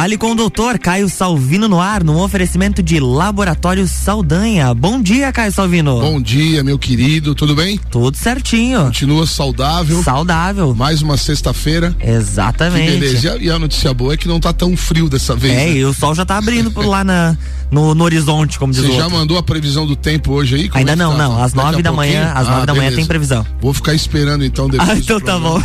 Fale 0.00 0.16
com 0.16 0.32
o 0.32 0.34
doutor 0.34 0.78
Caio 0.78 1.10
Salvino 1.10 1.68
no 1.68 1.78
ar, 1.78 2.02
no 2.02 2.22
oferecimento 2.22 2.82
de 2.82 2.98
Laboratório 2.98 3.86
Saldanha. 3.86 4.72
Bom 4.72 4.98
dia, 4.98 5.30
Caio 5.30 5.52
Salvino. 5.52 6.00
Bom 6.00 6.18
dia, 6.18 6.64
meu 6.64 6.78
querido, 6.78 7.34
tudo 7.34 7.54
bem? 7.54 7.78
Tudo 7.90 8.16
certinho. 8.16 8.84
Continua 8.84 9.26
saudável. 9.26 10.02
Saudável. 10.02 10.74
Mais 10.74 11.02
uma 11.02 11.18
sexta-feira. 11.18 11.94
Exatamente. 12.00 12.92
Que 12.92 12.98
beleza. 12.98 13.36
E 13.38 13.50
a, 13.50 13.58
notícia 13.58 13.92
boa 13.92 14.14
é 14.14 14.16
que 14.16 14.26
não 14.26 14.40
tá 14.40 14.54
tão 14.54 14.74
frio 14.74 15.06
dessa 15.06 15.36
vez. 15.36 15.52
É, 15.52 15.66
né? 15.66 15.72
e 15.72 15.84
o 15.84 15.92
sol 15.92 16.14
já 16.14 16.24
tá 16.24 16.38
abrindo 16.38 16.70
por 16.70 16.86
lá 16.86 17.04
na, 17.04 17.36
no, 17.70 17.94
no 17.94 18.04
horizonte, 18.04 18.58
como 18.58 18.72
diz 18.72 18.82
Você 18.82 18.92
já 18.96 19.08
mandou 19.08 19.38
a 19.38 19.42
previsão 19.42 19.86
do 19.86 19.94
tempo 19.94 20.32
hoje 20.32 20.56
aí? 20.56 20.68
Como 20.68 20.78
Ainda 20.78 20.92
é 20.92 20.94
que 20.94 20.98
não, 21.02 21.12
tá? 21.12 21.18
não. 21.18 21.42
Às 21.42 21.52
Daqui 21.52 21.66
a 21.68 21.70
nove 21.70 21.82
da 21.82 21.92
manhã, 21.92 22.32
às 22.34 22.48
nove 22.48 22.62
Ah, 22.62 22.66
da 22.66 22.74
manhã 22.74 22.92
tem 22.92 23.06
previsão. 23.06 23.46
Vou 23.60 23.72
ficar 23.72 23.94
esperando 23.94 24.44
então 24.44 24.68
depois. 24.70 24.88
Ah, 24.90 24.96
então 24.96 25.20
tá 25.20 25.38
programa 25.38 25.60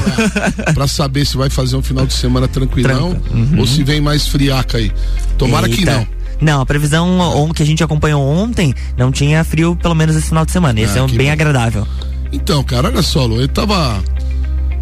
Pra, 0.56 0.74
pra 0.74 0.88
saber 0.88 1.26
se 1.26 1.36
vai 1.38 1.50
fazer 1.50 1.76
um 1.76 1.82
final 1.82 2.06
de 2.06 2.14
semana 2.14 2.48
tranquilão. 2.48 3.20
Uhum. 3.32 3.60
ou 3.60 3.68
se 3.68 3.84
vem 3.84 4.00
mais 4.02 4.28
friaca 4.28 4.78
aí. 4.78 4.92
Tomara 5.38 5.68
que 5.68 5.80
Eita. 5.80 5.98
não. 5.98 6.08
Não, 6.42 6.62
a 6.62 6.66
previsão 6.66 7.18
on- 7.20 7.54
que 7.54 7.64
a 7.64 7.66
gente 7.66 7.82
acompanhou 7.84 8.22
ontem 8.22 8.74
não 8.98 9.10
tinha 9.12 9.42
frio, 9.44 9.76
pelo 9.76 9.96
menos 9.96 10.16
esse 10.18 10.28
final 10.28 10.46
de 10.46 10.52
semana. 10.52 10.80
Esse 10.82 10.98
Ah, 10.98 11.00
é 11.00 11.04
um 11.04 11.08
que 11.08 11.16
bem 11.18 11.28
bom. 11.28 11.34
agradável. 11.34 11.88
Então, 12.32 12.62
cara, 12.64 12.90
olha 12.90 13.02
só, 13.02 13.26
Lu, 13.26 13.40
eu 13.40 13.48
tava. 13.48 14.04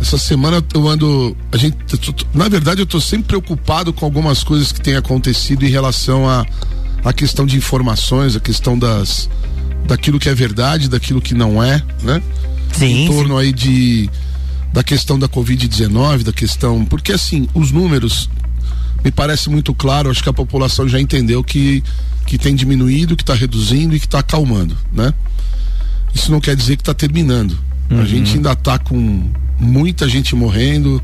Essa 0.02 0.18
semana 0.18 0.62
eu 0.74 0.88
ando. 0.88 1.38
A 1.52 1.58
gente, 1.58 1.78
na 2.34 2.50
verdade, 2.50 2.82
eu 2.82 2.86
tô 2.86 3.00
sempre 3.00 3.28
preocupado 3.28 3.94
com 3.94 4.04
algumas 4.04 4.44
coisas 4.44 4.72
que 4.72 4.82
têm 4.82 4.96
acontecido 4.96 5.64
em 5.64 5.70
relação 5.70 6.28
a 6.28 6.44
a 7.04 7.12
questão 7.12 7.46
de 7.46 7.58
informações, 7.58 8.36
a 8.36 8.40
questão 8.40 8.78
das 8.78 9.30
daquilo 9.86 10.20
que 10.20 10.30
é 10.30 10.36
verdade, 10.36 10.88
daquilo 10.88 11.22
que 11.22 11.34
não 11.34 11.62
é, 11.62 11.84
né? 12.02 12.22
Sim, 12.72 12.86
em 12.86 13.08
sim. 13.08 13.14
torno 13.14 13.38
aí 13.38 13.52
de 13.52 14.10
da 14.72 14.84
questão 14.84 15.20
da 15.20 15.28
Covid-19, 15.28 16.24
da 16.24 16.34
questão. 16.34 16.84
Porque 16.84 17.12
assim, 17.12 17.48
os 17.54 17.72
números 17.72 18.30
me 19.04 19.12
parece 19.12 19.50
muito 19.50 19.74
claro, 19.74 20.10
acho 20.10 20.24
que 20.24 20.30
a 20.30 20.34
população 20.34 20.88
já 20.88 21.00
entendeu 21.00 21.44
que, 21.44 21.84
que 22.26 22.38
tem 22.38 22.56
diminuído, 22.56 23.16
que 23.16 23.22
está 23.22 23.34
reduzindo 23.36 23.96
e 23.96 24.00
que 24.00 24.06
está 24.06 24.20
acalmando, 24.20 24.76
né? 24.92 25.14
Isso 26.14 26.32
não 26.32 26.40
quer 26.40 26.56
dizer 26.56 26.78
que 26.78 26.82
está 26.82 26.94
terminando. 26.94 27.58
A 27.90 28.06
gente 28.06 28.36
ainda 28.36 28.54
está 28.54 28.80
com 28.80 29.30
muita 29.60 30.08
gente 30.08 30.36
morrendo, 30.36 31.02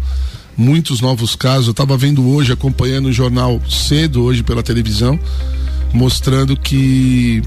muitos 0.57 1.01
novos 1.01 1.35
casos. 1.35 1.67
Eu 1.67 1.71
estava 1.71 1.95
vendo 1.97 2.27
hoje, 2.27 2.51
acompanhando 2.51 3.07
o 3.07 3.13
jornal 3.13 3.61
cedo 3.69 4.23
hoje 4.23 4.43
pela 4.43 4.63
televisão, 4.63 5.19
mostrando 5.93 6.55
que 6.55 7.41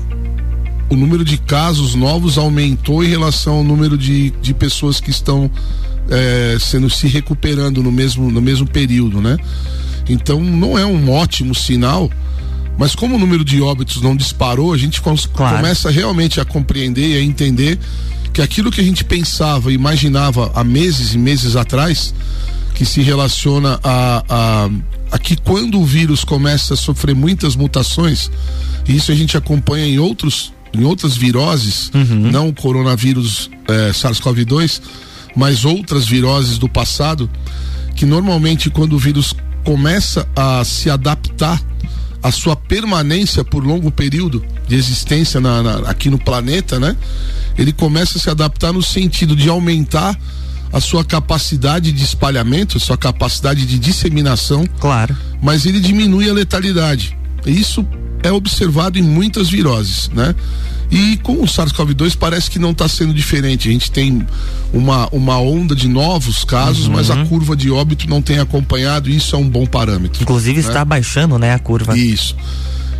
o 0.91 0.97
número 0.97 1.25
de 1.25 1.39
casos 1.39 1.95
novos 1.95 2.37
aumentou 2.37 3.03
em 3.03 3.09
relação 3.09 3.57
ao 3.57 3.65
número 3.65 3.97
de, 3.97 4.31
de 4.43 4.53
pessoas 4.53 5.01
que 5.01 5.11
estão 5.11 5.51
eh, 6.11 6.57
sendo 6.61 6.91
se 6.91 7.07
recuperando 7.07 7.83
no 7.83 7.91
mesmo, 7.91 8.31
no 8.31 8.41
mesmo 8.41 8.67
período, 8.67 9.21
né? 9.21 9.37
Então 10.09 10.41
não 10.41 10.77
é 10.79 10.85
um 10.85 11.11
ótimo 11.11 11.55
sinal, 11.55 12.11
mas 12.77 12.95
como 12.95 13.17
o 13.17 13.19
número 13.19 13.45
de 13.45 13.61
óbitos 13.63 14.03
não 14.03 14.17
disparou, 14.17 14.73
a 14.73 14.77
gente 14.79 15.01
Claro. 15.01 15.57
começa 15.57 15.91
realmente 15.91 16.41
a 16.41 16.45
compreender 16.45 17.15
e 17.15 17.17
a 17.17 17.23
entender 17.23 17.79
que 18.33 18.43
aquilo 18.43 18.71
que 18.71 18.81
a 18.81 18.85
gente 18.85 19.05
pensava 19.05 19.71
e 19.71 19.75
imaginava 19.75 20.51
há 20.55 20.65
meses 20.65 21.15
e 21.15 21.19
meses 21.19 21.55
atrás, 21.55 22.15
que 22.83 22.87
se 22.89 23.01
relaciona 23.01 23.79
a, 23.85 24.25
a, 24.29 24.71
a 25.13 25.19
que 25.19 25.37
quando 25.37 25.79
o 25.79 25.85
vírus 25.85 26.25
começa 26.25 26.75
a 26.75 26.77
sofrer 26.77 27.15
muitas 27.15 27.55
mutações, 27.55 28.29
e 28.89 28.97
isso 28.97 29.13
a 29.13 29.15
gente 29.15 29.37
acompanha 29.37 29.87
em 29.87 30.01
outros 30.01 30.53
em 30.75 30.83
outras 30.85 31.15
viroses, 31.17 31.93
não 32.33 32.49
o 32.49 32.53
coronavírus 32.55 33.49
eh, 33.69 33.91
SARS-CoV-2, 33.93 34.81
mas 35.37 35.65
outras 35.67 36.07
viroses 36.07 36.57
do 36.59 36.67
passado, 36.69 37.31
que 37.95 38.05
normalmente 38.07 38.69
quando 38.71 38.95
o 38.95 38.99
vírus 38.99 39.33
começa 39.65 40.27
a 40.35 40.65
se 40.65 40.89
adaptar 40.91 41.63
à 42.23 42.33
sua 42.33 42.57
permanência 42.57 43.45
por 43.45 43.63
longo 43.65 43.93
período 43.93 44.43
de 44.67 44.75
existência 44.75 45.41
na- 45.41 45.63
na- 45.63 45.89
aqui 45.91 46.09
no 46.11 46.19
planeta, 46.19 46.81
né? 46.81 46.97
Ele 47.57 47.73
começa 47.73 48.17
a 48.19 48.21
se 48.21 48.31
adaptar 48.31 48.73
no 48.73 48.83
sentido 48.83 49.37
de 49.37 49.49
aumentar 49.51 50.19
a 50.73 50.81
sua 50.81 51.05
capacidade 51.05 51.93
de 51.93 52.03
espalhamento, 52.03 52.79
a 52.79 52.81
sua 52.81 52.97
capacidade 52.97 53.67
de 53.67 53.79
disseminação, 53.79 54.67
Claro. 54.81 55.17
mas 55.41 55.67
ele 55.67 55.81
diminui 55.81 56.31
a 56.31 56.33
letalidade. 56.33 57.17
Isso 57.45 57.87
é 58.23 58.33
observado 58.33 58.99
em 58.99 59.03
muitas 59.03 59.49
viroses, 59.49 60.09
né? 60.15 60.35
E 60.91 61.17
com 61.23 61.43
o 61.43 61.47
SARS-CoV-2 61.47 62.17
parece 62.19 62.51
que 62.51 62.59
não 62.59 62.73
está 62.73 62.87
sendo 62.87 63.15
diferente. 63.15 63.67
A 63.69 63.73
gente 63.73 63.91
tem 63.91 64.27
uma, 64.75 65.09
uma 65.11 65.39
onda 65.39 65.75
de 65.75 65.89
novos 65.89 66.45
casos, 66.45 66.87
mas 66.87 67.11
a 67.11 67.25
curva 67.25 67.57
de 67.57 67.71
óbito 67.71 68.09
não 68.09 68.21
tem 68.21 68.39
acompanhado 68.39 69.09
e 69.09 69.17
isso 69.17 69.35
é 69.35 69.39
um 69.39 69.49
bom 69.49 69.65
parâmetro. 69.65 70.23
Inclusive 70.23 70.61
né? 70.61 70.69
está 70.69 70.85
baixando, 70.85 71.39
né, 71.39 71.55
a 71.55 71.59
curva. 71.59 71.97
Isso. 71.97 72.37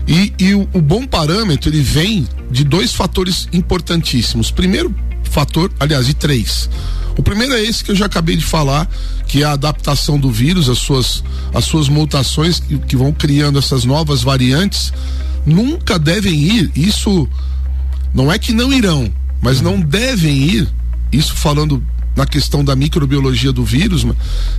E, 0.09 0.33
e 0.39 0.55
o, 0.55 0.67
o 0.73 0.81
bom 0.81 1.07
parâmetro 1.07 1.69
ele 1.69 1.83
vem 1.83 2.27
de 2.51 2.65
dois 2.65 2.95
fatores 2.95 3.47
importantíssimos. 3.53 4.51
Primeiro 4.51 4.95
fator, 5.25 5.71
aliás, 5.79 6.07
de 6.07 6.15
três. 6.15 6.71
O 7.17 7.23
primeiro 7.23 7.55
é 7.55 7.63
esse 7.63 7.85
que 7.85 7.91
eu 7.91 7.97
já 7.97 8.07
acabei 8.07 8.37
de 8.37 8.45
falar, 8.45 8.89
que 9.27 9.43
é 9.43 9.47
a 9.47 9.53
adaptação 9.53 10.19
do 10.19 10.31
vírus, 10.31 10.69
as 10.69 10.79
suas, 10.79 11.23
as 11.53 11.65
suas 11.65 11.89
mutações 11.89 12.59
que, 12.59 12.79
que 12.79 12.97
vão 12.97 13.13
criando 13.13 13.59
essas 13.59 13.85
novas 13.85 14.23
variantes, 14.23 14.93
nunca 15.45 15.99
devem 15.99 16.35
ir. 16.35 16.71
Isso 16.75 17.29
não 18.15 18.31
é 18.31 18.39
que 18.39 18.53
não 18.53 18.73
irão, 18.73 19.13
mas 19.41 19.61
não 19.61 19.81
devem 19.81 20.37
ir. 20.37 20.69
Isso 21.13 21.35
falando 21.35 21.83
na 22.17 22.27
questão 22.27 22.65
da 22.65 22.77
microbiologia 22.77 23.53
do 23.53 23.65
vírus, 23.65 24.07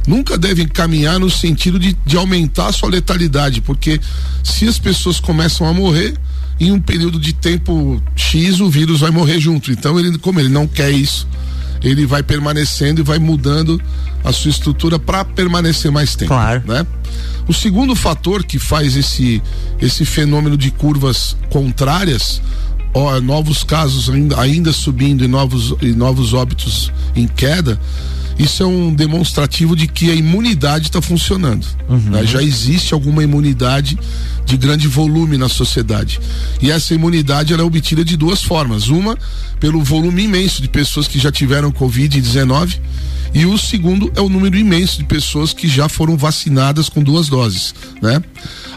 nunca 0.07 0.37
devem 0.37 0.67
caminhar 0.67 1.19
no 1.19 1.29
sentido 1.29 1.77
de, 1.77 1.95
de 2.05 2.17
aumentar 2.17 2.67
a 2.67 2.71
sua 2.71 2.89
letalidade, 2.89 3.61
porque 3.61 3.99
se 4.43 4.67
as 4.67 4.79
pessoas 4.79 5.19
começam 5.19 5.67
a 5.67 5.73
morrer, 5.73 6.15
em 6.59 6.71
um 6.71 6.79
período 6.79 7.19
de 7.19 7.33
tempo 7.33 8.01
X 8.15 8.59
o 8.59 8.69
vírus 8.69 9.01
vai 9.01 9.11
morrer 9.11 9.39
junto. 9.39 9.71
Então, 9.71 9.99
ele, 9.99 10.17
como 10.17 10.39
ele 10.39 10.49
não 10.49 10.67
quer 10.67 10.91
isso, 10.91 11.27
ele 11.83 12.05
vai 12.05 12.23
permanecendo 12.23 13.01
e 13.01 13.03
vai 13.03 13.19
mudando 13.19 13.81
a 14.23 14.31
sua 14.31 14.49
estrutura 14.49 14.97
para 14.97 15.25
permanecer 15.25 15.91
mais 15.91 16.15
tempo. 16.15 16.29
Claro. 16.29 16.63
Né? 16.65 16.85
O 17.47 17.53
segundo 17.53 17.95
fator 17.95 18.43
que 18.43 18.57
faz 18.57 18.95
esse, 18.95 19.41
esse 19.81 20.05
fenômeno 20.05 20.57
de 20.57 20.71
curvas 20.71 21.35
contrárias, 21.49 22.41
ó, 22.93 23.19
novos 23.19 23.63
casos 23.63 24.09
ainda, 24.09 24.39
ainda 24.39 24.71
subindo 24.71 25.25
e 25.25 25.27
novos, 25.27 25.75
e 25.81 25.91
novos 25.91 26.33
óbitos 26.33 26.91
em 27.15 27.27
queda, 27.27 27.79
isso 28.37 28.63
é 28.63 28.65
um 28.65 28.93
demonstrativo 28.93 29.75
de 29.75 29.87
que 29.87 30.09
a 30.09 30.15
imunidade 30.15 30.87
está 30.87 31.01
funcionando. 31.01 31.65
né? 32.09 32.25
Já 32.25 32.41
existe 32.41 32.93
alguma 32.93 33.23
imunidade 33.23 33.97
de 34.45 34.57
grande 34.57 34.87
volume 34.87 35.37
na 35.37 35.47
sociedade. 35.47 36.19
E 36.61 36.69
essa 36.71 36.93
imunidade 36.93 37.53
ela 37.53 37.61
é 37.61 37.65
obtida 37.65 38.03
de 38.03 38.17
duas 38.17 38.41
formas. 38.43 38.87
Uma, 38.87 39.17
pelo 39.59 39.81
volume 39.83 40.23
imenso 40.23 40.61
de 40.61 40.67
pessoas 40.67 41.07
que 41.07 41.17
já 41.19 41.31
tiveram 41.31 41.71
Covid-19. 41.71 42.79
E 43.35 43.45
o 43.47 43.57
segundo 43.57 44.11
é 44.15 44.21
o 44.21 44.29
número 44.29 44.55
imenso 44.57 44.99
de 44.99 45.05
pessoas 45.05 45.53
que 45.53 45.67
já 45.67 45.89
foram 45.89 46.15
vacinadas 46.15 46.87
com 46.87 47.01
duas 47.01 47.27
doses, 47.29 47.73
né? 47.99 48.21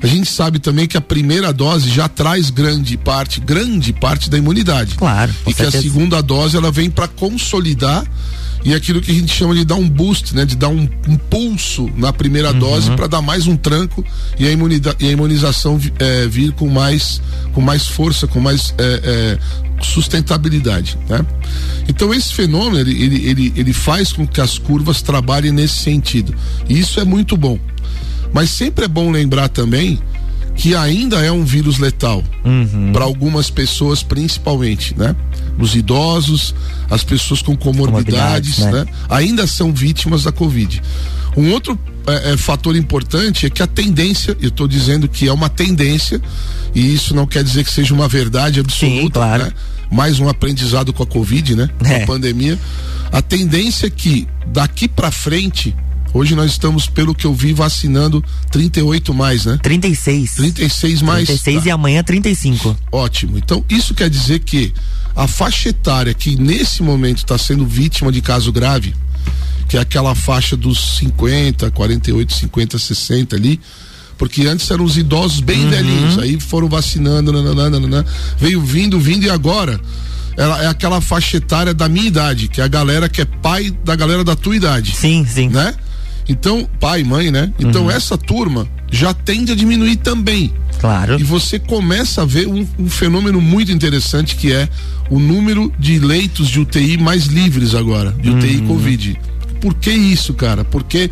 A 0.02 0.06
gente 0.06 0.30
sabe 0.30 0.58
também 0.58 0.86
que 0.86 0.96
a 0.96 1.00
primeira 1.00 1.52
dose 1.52 1.90
já 1.90 2.08
traz 2.08 2.48
grande 2.48 2.96
parte, 2.96 3.38
grande 3.38 3.92
parte 3.92 4.30
da 4.30 4.38
imunidade. 4.38 4.94
Claro, 4.94 5.30
E 5.46 5.52
que 5.52 5.60
a 5.60 5.70
certeza. 5.70 5.82
segunda 5.82 6.22
dose 6.22 6.56
ela 6.56 6.70
vem 6.72 6.88
para 6.88 7.06
consolidar 7.06 8.02
e 8.64 8.74
aquilo 8.74 9.00
que 9.00 9.10
a 9.10 9.14
gente 9.14 9.32
chama 9.32 9.54
de 9.54 9.64
dar 9.64 9.76
um 9.76 9.88
boost, 9.88 10.34
né? 10.34 10.44
De 10.44 10.56
dar 10.56 10.68
um, 10.68 10.88
um 11.08 11.16
pulso 11.16 11.88
na 11.96 12.12
primeira 12.12 12.52
Uhum. 12.52 12.58
dose 12.58 12.90
para 12.92 13.06
dar 13.06 13.22
mais 13.22 13.46
um 13.46 13.56
tranco 13.56 14.04
e 14.38 14.46
a, 14.46 14.50
imunida, 14.50 14.94
e 14.98 15.06
a 15.06 15.10
imunização 15.10 15.80
eh, 15.98 16.26
vir 16.28 16.52
com 16.52 16.68
mais, 16.68 17.20
com 17.52 17.60
mais 17.60 17.86
força, 17.86 18.26
com 18.26 18.40
mais 18.40 18.74
eh, 18.78 19.00
eh, 19.04 19.38
sustentabilidade, 19.82 20.98
né? 21.08 21.24
Então 21.88 22.12
esse 22.12 22.32
fenômeno 22.32 22.78
ele, 22.78 23.02
ele, 23.02 23.26
ele, 23.28 23.52
ele 23.56 23.72
faz 23.72 24.12
com 24.12 24.26
que 24.26 24.40
as 24.40 24.58
curvas 24.58 25.02
trabalhem 25.02 25.52
nesse 25.52 25.74
sentido 25.76 26.34
e 26.68 26.78
isso 26.78 26.98
é 27.00 27.04
muito 27.04 27.36
bom. 27.36 27.58
Mas 28.32 28.50
sempre 28.50 28.84
é 28.84 28.88
bom 28.88 29.10
lembrar 29.10 29.48
também 29.48 29.98
que 30.56 30.74
ainda 30.74 31.18
é 31.24 31.30
um 31.30 31.44
vírus 31.44 31.78
letal 31.78 32.24
para 32.92 33.04
algumas 33.04 33.50
pessoas 33.50 34.02
principalmente, 34.02 34.94
né? 34.96 35.14
Os 35.58 35.74
idosos, 35.74 36.54
as 36.90 37.04
pessoas 37.04 37.40
com 37.42 37.56
comorbidades, 37.56 38.56
Comorbidades, 38.56 38.86
né? 38.88 38.92
né? 38.92 39.06
Ainda 39.08 39.46
são 39.46 39.72
vítimas 39.72 40.24
da 40.24 40.32
Covid. 40.32 40.82
Um 41.36 41.50
outro 41.52 41.78
é, 42.06 42.32
é, 42.32 42.36
fator 42.36 42.74
importante 42.76 43.46
é 43.46 43.50
que 43.50 43.62
a 43.62 43.66
tendência, 43.66 44.36
eu 44.40 44.48
estou 44.48 44.66
dizendo 44.66 45.08
que 45.08 45.28
é 45.28 45.32
uma 45.32 45.48
tendência, 45.50 46.20
e 46.74 46.94
isso 46.94 47.14
não 47.14 47.26
quer 47.26 47.44
dizer 47.44 47.64
que 47.64 47.70
seja 47.70 47.92
uma 47.92 48.08
verdade 48.08 48.60
absoluta, 48.60 49.00
Sim, 49.02 49.10
claro. 49.10 49.44
né? 49.44 49.52
Mais 49.90 50.18
um 50.18 50.28
aprendizado 50.28 50.92
com 50.92 51.02
a 51.02 51.06
Covid, 51.06 51.54
né? 51.54 51.68
Com 51.78 51.86
É. 51.86 52.02
a 52.02 52.06
pandemia. 52.06 52.58
A 53.12 53.20
tendência 53.22 53.86
é 53.86 53.90
que 53.90 54.26
daqui 54.46 54.88
para 54.88 55.10
frente, 55.10 55.74
hoje 56.16 56.34
nós 56.34 56.50
estamos, 56.50 56.86
pelo 56.86 57.14
que 57.14 57.26
eu 57.26 57.34
vi, 57.34 57.52
vacinando 57.52 58.24
38 58.50 59.12
mais, 59.14 59.44
né? 59.44 59.58
36. 59.62 60.34
36 60.34 61.02
mais. 61.02 61.26
36 61.26 61.62
Tá. 61.62 61.68
e 61.68 61.70
amanhã 61.70 62.02
35. 62.02 62.76
Ótimo. 62.90 63.38
Então, 63.38 63.64
isso 63.68 63.94
quer 63.94 64.08
dizer 64.10 64.40
que 64.40 64.72
a 65.14 65.26
faixa 65.26 65.68
etária 65.68 66.12
que 66.14 66.36
nesse 66.36 66.82
momento 66.82 67.18
está 67.18 67.38
sendo 67.38 67.66
vítima 67.66 68.10
de 68.10 68.20
caso 68.20 68.50
grave, 68.52 68.94
que 69.68 69.76
é 69.76 69.80
aquela 69.80 70.14
faixa 70.14 70.56
dos 70.56 70.98
50, 70.98 71.70
48, 71.70 72.34
50, 72.34 72.78
60 72.78 73.36
ali, 73.36 73.60
Porque 74.18 74.46
antes 74.46 74.70
eram 74.70 74.84
os 74.84 74.96
idosos 74.96 75.40
bem 75.40 75.64
uhum. 75.64 75.70
velhinhos, 75.70 76.18
aí 76.18 76.40
foram 76.40 76.68
vacinando, 76.68 77.30
nananana, 77.30 78.02
veio 78.38 78.62
vindo, 78.62 78.98
vindo 78.98 79.24
e 79.24 79.30
agora 79.30 79.78
ela 80.36 80.62
é 80.62 80.66
aquela 80.66 81.00
faixa 81.00 81.36
etária 81.38 81.74
da 81.74 81.88
minha 81.88 82.06
idade, 82.06 82.48
que 82.48 82.60
é 82.60 82.64
a 82.64 82.68
galera 82.68 83.08
que 83.08 83.20
é 83.22 83.24
pai 83.24 83.70
da 83.84 83.94
galera 83.94 84.22
da 84.24 84.36
tua 84.36 84.56
idade. 84.56 84.94
Sim, 84.96 85.26
sim. 85.26 85.48
Né? 85.48 85.74
Então, 86.28 86.68
pai, 86.80 87.04
mãe, 87.04 87.30
né? 87.30 87.52
Então 87.58 87.84
uhum. 87.84 87.90
essa 87.90 88.18
turma 88.18 88.66
já 88.90 89.12
tende 89.14 89.52
a 89.52 89.54
diminuir 89.54 89.96
também. 89.96 90.52
Claro. 90.80 91.18
E 91.18 91.22
você 91.22 91.58
começa 91.58 92.22
a 92.22 92.24
ver 92.24 92.46
um, 92.46 92.66
um, 92.78 92.88
fenômeno 92.88 93.40
muito 93.40 93.72
interessante 93.72 94.36
que 94.36 94.52
é 94.52 94.68
o 95.08 95.18
número 95.18 95.72
de 95.78 95.98
leitos 95.98 96.48
de 96.48 96.60
UTI 96.60 96.98
mais 96.98 97.26
livres 97.26 97.74
agora, 97.74 98.12
de 98.12 98.30
UTI 98.30 98.58
uhum. 98.58 98.66
Covid. 98.66 99.18
Por 99.60 99.74
que 99.74 99.90
isso, 99.90 100.34
cara? 100.34 100.64
Porque 100.64 101.10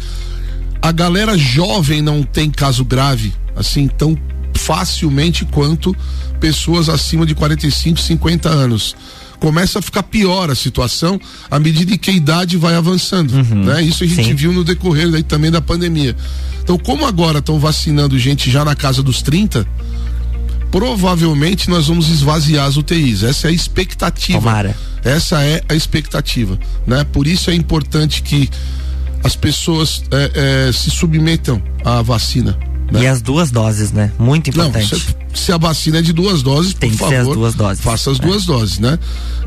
a 0.82 0.92
galera 0.92 1.38
jovem 1.38 2.02
não 2.02 2.22
tem 2.22 2.50
caso 2.50 2.84
grave 2.84 3.32
assim 3.56 3.88
tão 3.88 4.18
facilmente 4.54 5.44
quanto 5.44 5.96
pessoas 6.40 6.88
acima 6.88 7.24
de 7.24 7.34
45, 7.34 7.98
50 7.98 8.48
anos 8.48 8.94
começa 9.44 9.78
a 9.78 9.82
ficar 9.82 10.02
pior 10.04 10.50
a 10.50 10.54
situação 10.54 11.20
à 11.50 11.58
medida 11.58 11.98
que 11.98 12.10
a 12.10 12.14
idade 12.14 12.56
vai 12.56 12.74
avançando. 12.76 13.30
Uhum, 13.30 13.64
né? 13.64 13.82
Isso 13.82 14.02
a 14.02 14.06
gente 14.06 14.24
sim. 14.24 14.34
viu 14.34 14.54
no 14.54 14.64
decorrer 14.64 15.10
daí 15.10 15.22
também 15.22 15.50
da 15.50 15.60
pandemia. 15.60 16.16
Então, 16.62 16.78
como 16.78 17.04
agora 17.04 17.40
estão 17.40 17.58
vacinando 17.58 18.18
gente 18.18 18.50
já 18.50 18.64
na 18.64 18.74
casa 18.74 19.02
dos 19.02 19.20
30, 19.20 19.66
provavelmente 20.70 21.68
nós 21.68 21.88
vamos 21.88 22.08
esvaziar 22.08 22.64
as 22.64 22.78
UTIs. 22.78 23.22
Essa 23.22 23.48
é 23.48 23.50
a 23.50 23.52
expectativa. 23.52 24.38
Tomara. 24.38 24.74
Essa 25.04 25.44
é 25.44 25.62
a 25.68 25.74
expectativa. 25.74 26.58
Né? 26.86 27.04
Por 27.04 27.26
isso 27.26 27.50
é 27.50 27.54
importante 27.54 28.22
que 28.22 28.48
as 29.22 29.36
pessoas 29.36 30.04
é, 30.10 30.68
é, 30.68 30.72
se 30.72 30.90
submetam 30.90 31.62
à 31.84 32.00
vacina. 32.00 32.58
Né? 32.94 33.02
E 33.02 33.06
as 33.06 33.20
duas 33.20 33.50
doses, 33.50 33.92
né? 33.92 34.12
Muito 34.18 34.50
importante. 34.50 34.92
Não, 34.92 34.98
se, 34.98 35.44
se, 35.44 35.52
a 35.52 35.58
vacina 35.58 35.98
é 35.98 36.02
de 36.02 36.12
duas 36.12 36.42
doses, 36.42 36.74
Tem 36.74 36.90
por 36.90 36.96
que 36.96 36.98
favor, 36.98 37.10
ser 37.12 37.20
as 37.20 37.36
duas 37.36 37.54
doses. 37.54 37.84
faça 37.84 38.10
as 38.10 38.18
é. 38.18 38.22
duas 38.22 38.44
doses, 38.44 38.78
né? 38.78 38.98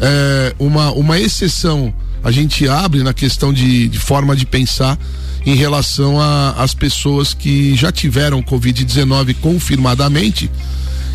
É, 0.01 0.55
uma, 0.59 0.91
uma 0.91 1.19
exceção 1.19 1.93
a 2.23 2.31
gente 2.31 2.67
abre 2.67 3.03
na 3.03 3.13
questão 3.13 3.53
de, 3.53 3.87
de 3.87 3.99
forma 3.99 4.35
de 4.35 4.45
pensar 4.45 4.97
em 5.45 5.55
relação 5.55 6.17
às 6.57 6.73
pessoas 6.73 7.33
que 7.33 7.73
já 7.75 7.89
tiveram 7.89 8.43
Covid-19 8.43 9.35
confirmadamente, 9.39 10.51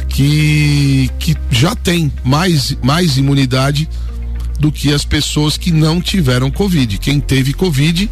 que, 0.09 1.11
que 1.19 1.37
já 1.51 1.75
tem 1.75 2.11
mais, 2.25 2.75
mais 2.83 3.19
imunidade 3.19 3.87
do 4.59 4.73
que 4.73 4.93
as 4.95 5.05
pessoas 5.05 5.59
que 5.59 5.71
não 5.71 6.01
tiveram 6.01 6.51
Covid. 6.51 6.97
Quem 6.97 7.21
teve 7.21 7.53
Covid 7.53 8.09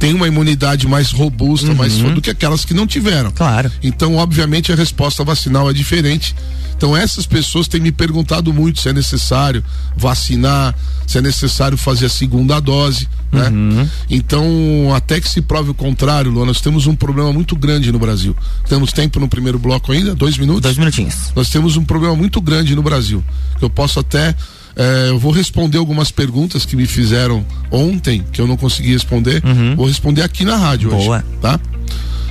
tem 0.00 0.14
uma 0.14 0.26
imunidade 0.26 0.88
mais 0.88 1.12
robusta, 1.12 1.68
uhum. 1.68 1.74
mais 1.74 1.92
do 1.98 2.22
que 2.22 2.30
aquelas 2.30 2.64
que 2.64 2.72
não 2.72 2.86
tiveram. 2.86 3.30
Claro. 3.30 3.70
Então, 3.82 4.16
obviamente, 4.16 4.72
a 4.72 4.74
resposta 4.74 5.22
vacinal 5.22 5.68
é 5.68 5.74
diferente. 5.74 6.34
Então, 6.74 6.96
essas 6.96 7.26
pessoas 7.26 7.68
têm 7.68 7.78
me 7.78 7.92
perguntado 7.92 8.50
muito 8.54 8.80
se 8.80 8.88
é 8.88 8.92
necessário 8.94 9.62
vacinar, 9.94 10.74
se 11.06 11.18
é 11.18 11.20
necessário 11.20 11.76
fazer 11.76 12.06
a 12.06 12.08
segunda 12.08 12.58
dose, 12.58 13.06
né? 13.30 13.50
Uhum. 13.50 13.88
Então, 14.08 14.94
até 14.96 15.20
que 15.20 15.28
se 15.28 15.42
prove 15.42 15.72
o 15.72 15.74
contrário, 15.74 16.30
Luan, 16.30 16.46
nós 16.46 16.62
temos 16.62 16.86
um 16.86 16.96
problema 16.96 17.30
muito 17.34 17.54
grande 17.54 17.92
no 17.92 17.98
Brasil. 17.98 18.34
Temos 18.66 18.94
tempo 18.94 19.20
no 19.20 19.28
primeiro 19.28 19.58
bloco 19.58 19.92
ainda? 19.92 20.14
Dois 20.14 20.38
minutos? 20.38 20.62
Dois 20.62 20.78
minutinhos. 20.78 21.30
Nós 21.36 21.50
temos 21.50 21.76
um 21.76 21.84
problema 21.84 22.16
muito 22.16 22.40
grande 22.40 22.74
no 22.74 22.82
Brasil. 22.82 23.22
Eu 23.60 23.68
posso 23.68 24.00
até 24.00 24.34
é, 24.80 25.10
eu 25.10 25.18
vou 25.18 25.30
responder 25.30 25.76
algumas 25.76 26.10
perguntas 26.10 26.64
que 26.64 26.74
me 26.74 26.86
fizeram 26.86 27.44
ontem, 27.70 28.24
que 28.32 28.40
eu 28.40 28.46
não 28.46 28.56
consegui 28.56 28.94
responder. 28.94 29.44
Uhum. 29.44 29.76
Vou 29.76 29.86
responder 29.86 30.22
aqui 30.22 30.42
na 30.42 30.56
rádio 30.56 30.88
Boa. 30.88 31.18
hoje. 31.18 31.24
Tá? 31.38 31.60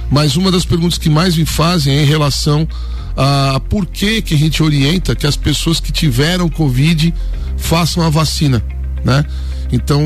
Mas 0.09 0.35
uma 0.35 0.51
das 0.51 0.65
perguntas 0.65 0.97
que 0.97 1.11
mais 1.11 1.37
me 1.37 1.45
fazem 1.45 1.95
é 1.95 2.01
em 2.01 2.05
relação 2.07 2.67
a 3.15 3.61
por 3.69 3.85
que, 3.85 4.23
que 4.23 4.33
a 4.33 4.37
gente 4.37 4.63
orienta 4.63 5.15
que 5.15 5.27
as 5.27 5.35
pessoas 5.35 5.79
que 5.79 5.91
tiveram 5.91 6.49
Covid 6.49 7.13
façam 7.55 8.01
a 8.01 8.09
vacina, 8.09 8.63
né? 9.05 9.23
Então, 9.71 10.01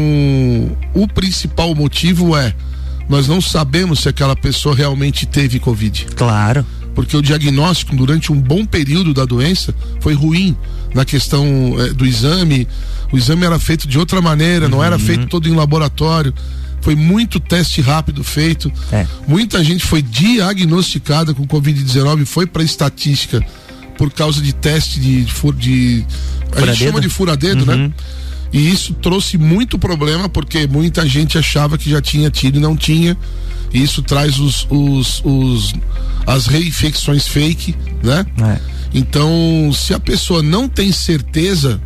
o 0.94 1.08
principal 1.08 1.74
motivo 1.74 2.36
é 2.36 2.54
nós 3.08 3.26
não 3.26 3.40
sabemos 3.40 4.02
se 4.02 4.10
aquela 4.10 4.36
pessoa 4.36 4.76
realmente 4.76 5.26
teve 5.26 5.60
Covid. 5.60 6.08
Claro. 6.14 6.66
Porque 6.94 7.16
o 7.18 7.22
diagnóstico 7.22 7.96
durante 7.96 8.32
um 8.32 8.40
bom 8.40 8.66
período 8.66 9.14
da 9.14 9.26
doença 9.26 9.74
foi 10.00 10.14
ruim 10.14 10.56
na 10.94 11.04
questão 11.04 11.76
é, 11.80 11.94
do 11.94 12.06
exame. 12.06 12.68
O 13.12 13.18
exame 13.18 13.46
era 13.46 13.58
feito 13.60 13.88
de 13.88 13.98
outra 13.98 14.22
maneira, 14.22 14.66
uhum. 14.66 14.72
não 14.72 14.84
era 14.84 14.96
uhum. 14.96 15.02
feito 15.02 15.28
todo 15.28 15.48
em 15.48 15.56
laboratório. 15.56 16.34
Foi 16.82 16.96
muito 16.96 17.40
teste 17.40 17.82
rápido 17.82 18.24
feito. 18.24 18.72
É. 18.92 19.08
Muita 19.28 19.64
gente 19.64 19.86
foi 19.86 20.02
diagnosticada 20.02 21.34
com 21.34 21.48
Covid-19 21.48 22.26
foi 22.26 22.46
para 22.46 22.62
estatística 22.62 23.44
por 23.98 24.12
causa 24.12 24.42
de 24.42 24.54
teste 24.54 25.00
de, 25.00 25.24
de, 25.24 25.52
de 25.54 26.06
a 26.56 26.66
gente 26.66 26.84
chama 26.84 27.00
de 27.00 27.10
furadedo, 27.10 27.66
né? 27.66 27.76
uhum. 27.76 27.88
né? 27.88 27.94
E 28.52 28.70
isso 28.70 28.94
trouxe 28.94 29.36
muito 29.36 29.80
problema 29.80 30.30
porque 30.30 30.68
muita 30.68 31.08
gente 31.08 31.40
achava 31.40 31.76
que 31.76 31.90
já 31.90 32.00
tinha 32.00 32.30
tido 32.30 32.58
e 32.58 32.62
não 32.62 32.78
tinha. 32.78 33.18
E 33.74 33.82
isso 33.82 34.02
traz 34.02 34.40
os, 34.40 34.68
os, 34.70 35.22
os 35.26 35.74
as 36.26 36.48
reinfecções 36.48 37.28
fake, 37.28 37.76
né? 38.04 38.26
É. 38.42 38.60
Então, 38.94 39.72
se 39.74 39.94
a 39.94 40.00
pessoa 40.00 40.44
não 40.44 40.70
tem 40.70 40.92
certeza, 40.92 41.82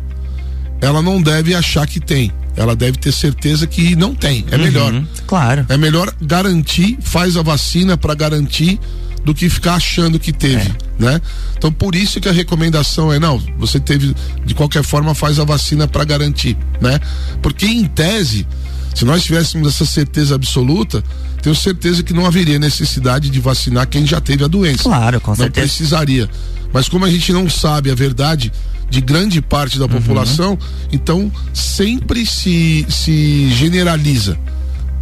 ela 0.80 1.00
não 1.00 1.20
deve 1.20 1.54
achar 1.54 1.86
que 1.86 1.98
tem. 1.98 2.30
Ela 2.54 2.74
deve 2.76 2.98
ter 2.98 3.12
certeza 3.12 3.66
que 3.66 3.96
não 3.96 4.14
tem. 4.14 4.44
É 4.50 4.56
uhum, 4.56 4.62
melhor. 4.62 5.04
Claro. 5.26 5.66
É 5.68 5.76
melhor 5.76 6.12
garantir, 6.20 6.98
faz 7.00 7.36
a 7.36 7.42
vacina 7.42 7.96
para 7.96 8.14
garantir 8.14 8.78
do 9.24 9.34
que 9.34 9.48
ficar 9.48 9.74
achando 9.74 10.18
que 10.18 10.32
teve, 10.32 10.68
é. 10.68 11.02
né? 11.02 11.20
Então 11.56 11.70
por 11.72 11.94
isso 11.94 12.20
que 12.20 12.28
a 12.28 12.32
recomendação 12.32 13.12
é 13.12 13.18
não, 13.18 13.38
você 13.58 13.78
teve 13.78 14.14
de 14.44 14.54
qualquer 14.54 14.82
forma 14.82 15.14
faz 15.14 15.38
a 15.38 15.44
vacina 15.44 15.86
para 15.86 16.04
garantir, 16.04 16.56
né? 16.80 16.98
Porque 17.42 17.66
em 17.66 17.84
tese, 17.84 18.46
se 18.94 19.04
nós 19.04 19.22
tivéssemos 19.24 19.68
essa 19.68 19.84
certeza 19.84 20.34
absoluta, 20.34 21.04
tenho 21.48 21.54
certeza 21.54 22.02
que 22.02 22.12
não 22.12 22.26
haveria 22.26 22.58
necessidade 22.58 23.30
de 23.30 23.40
vacinar 23.40 23.86
quem 23.86 24.06
já 24.06 24.20
teve 24.20 24.44
a 24.44 24.48
doença. 24.48 24.82
Claro, 24.82 25.18
com 25.20 25.34
certeza. 25.34 25.60
Não 25.60 25.68
precisaria. 25.68 26.28
Mas 26.72 26.88
como 26.88 27.06
a 27.06 27.10
gente 27.10 27.32
não 27.32 27.48
sabe 27.48 27.90
a 27.90 27.94
verdade 27.94 28.52
de 28.90 29.00
grande 29.00 29.40
parte 29.40 29.78
da 29.78 29.86
uhum. 29.86 29.92
população, 29.92 30.58
então 30.92 31.32
sempre 31.54 32.26
se, 32.26 32.84
se 32.90 33.48
generaliza 33.50 34.38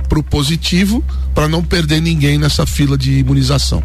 para 0.09 0.21
o 0.21 0.23
positivo 0.23 1.03
para 1.35 1.49
não 1.49 1.65
perder 1.65 2.01
ninguém 2.01 2.39
nessa 2.39 2.65
fila 2.65 2.97
de 2.97 3.19
imunização. 3.19 3.83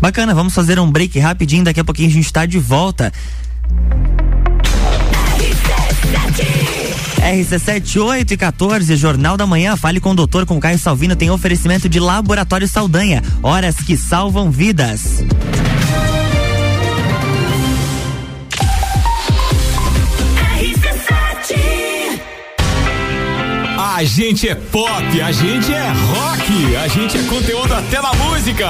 Bacana, 0.00 0.34
vamos 0.34 0.54
fazer 0.54 0.78
um 0.78 0.90
break 0.90 1.18
rapidinho, 1.18 1.62
daqui 1.62 1.80
a 1.80 1.84
pouquinho 1.84 2.08
a 2.08 2.12
gente 2.12 2.24
está 2.24 2.46
de 2.46 2.58
volta. 2.58 3.12
RC7, 7.22 8.02
8 8.02 8.34
e 8.34 8.36
14, 8.36 8.96
Jornal 8.96 9.36
da 9.36 9.46
Manhã. 9.46 9.76
Fale 9.76 10.00
com 10.00 10.10
o 10.10 10.14
doutor, 10.14 10.44
com 10.44 10.58
Caio 10.58 10.78
Salvino. 10.78 11.14
Tem 11.14 11.30
oferecimento 11.30 11.88
de 11.88 12.00
Laboratório 12.00 12.66
Saldanha. 12.66 13.22
Horas 13.42 13.76
que 13.76 13.96
salvam 13.96 14.50
vidas. 14.50 15.24
A 23.94 24.04
gente 24.04 24.48
é 24.48 24.54
pop, 24.56 25.20
a 25.20 25.30
gente 25.30 25.72
é 25.72 25.88
rock, 25.88 26.76
a 26.76 26.88
gente 26.88 27.16
é 27.16 27.22
conteúdo 27.22 27.72
até 27.72 28.02
na 28.02 28.12
música. 28.14 28.68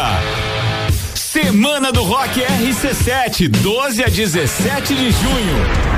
Semana 1.15 1.91
do 1.91 2.03
Rock 2.03 2.43
RC7, 2.43 3.49
12 3.49 4.05
a 4.05 4.09
17 4.09 4.95
de 4.95 5.11
junho. 5.11 5.92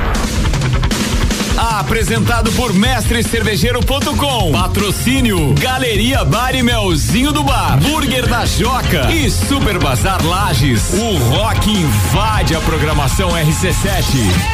Apresentado 1.56 2.50
por 2.52 2.72
mestrecervejeiro.com. 2.72 4.52
Patrocínio 4.52 5.54
Galeria 5.54 6.24
Bar 6.24 6.54
e 6.54 6.62
Melzinho 6.62 7.32
do 7.32 7.44
Bar, 7.44 7.78
Burger 7.78 8.26
da 8.28 8.44
Joca 8.44 9.10
e 9.12 9.30
Super 9.30 9.78
Bazar 9.78 10.24
Lages. 10.24 10.92
O 10.94 11.16
rock 11.34 11.70
invade 11.70 12.56
a 12.56 12.60
programação 12.60 13.30
RC7. 13.30 14.53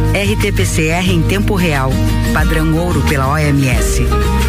RT-PCR 0.13 1.09
em 1.09 1.21
tempo 1.21 1.55
real, 1.55 1.89
padrão 2.33 2.75
ouro 2.77 3.01
pela 3.07 3.29
OMS. 3.29 4.01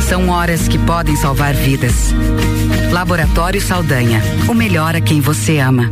São 0.09 0.29
horas 0.29 0.67
que 0.67 0.77
podem 0.77 1.15
salvar 1.15 1.55
vidas. 1.55 2.13
Laboratório 2.91 3.61
Saldanha, 3.61 4.21
o 4.49 4.55
melhor 4.55 4.97
a 4.97 5.01
quem 5.01 5.21
você 5.21 5.59
ama. 5.59 5.89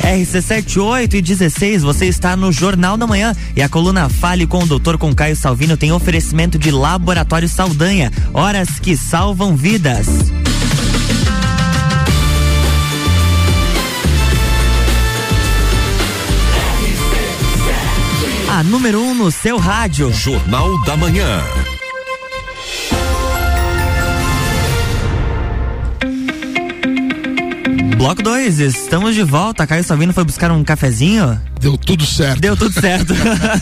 RC78 0.00 1.14
e 1.14 1.20
16, 1.20 1.82
você 1.82 2.06
está 2.06 2.36
no 2.36 2.52
Jornal 2.52 2.96
da 2.96 3.06
Manhã 3.06 3.34
e 3.56 3.62
a 3.62 3.68
coluna 3.68 4.08
Fale 4.08 4.46
com 4.46 4.62
o 4.62 4.66
Doutor 4.66 4.96
com 4.96 5.12
Caio 5.12 5.36
Salvino 5.36 5.76
tem 5.76 5.90
oferecimento 5.90 6.56
de 6.56 6.70
Laboratório 6.70 7.48
Saldanha, 7.48 8.12
horas 8.32 8.78
que 8.78 8.96
salvam 8.96 9.56
vidas. 9.56 10.06
A 18.60 18.62
número 18.62 19.00
1 19.00 19.10
um 19.10 19.14
no 19.14 19.30
seu 19.30 19.56
rádio. 19.56 20.12
Jornal 20.12 20.68
da 20.84 20.94
Manhã. 20.94 21.42
Bloco 27.96 28.22
2, 28.22 28.60
estamos 28.60 29.14
de 29.14 29.22
volta. 29.22 29.66
Caio 29.66 29.84
Salvino 29.84 30.12
foi 30.14 30.24
buscar 30.24 30.50
um 30.50 30.64
cafezinho. 30.64 31.38
Deu 31.60 31.76
tudo 31.76 32.06
certo. 32.06 32.40
Deu 32.40 32.56
tudo 32.56 32.72
certo. 32.72 33.12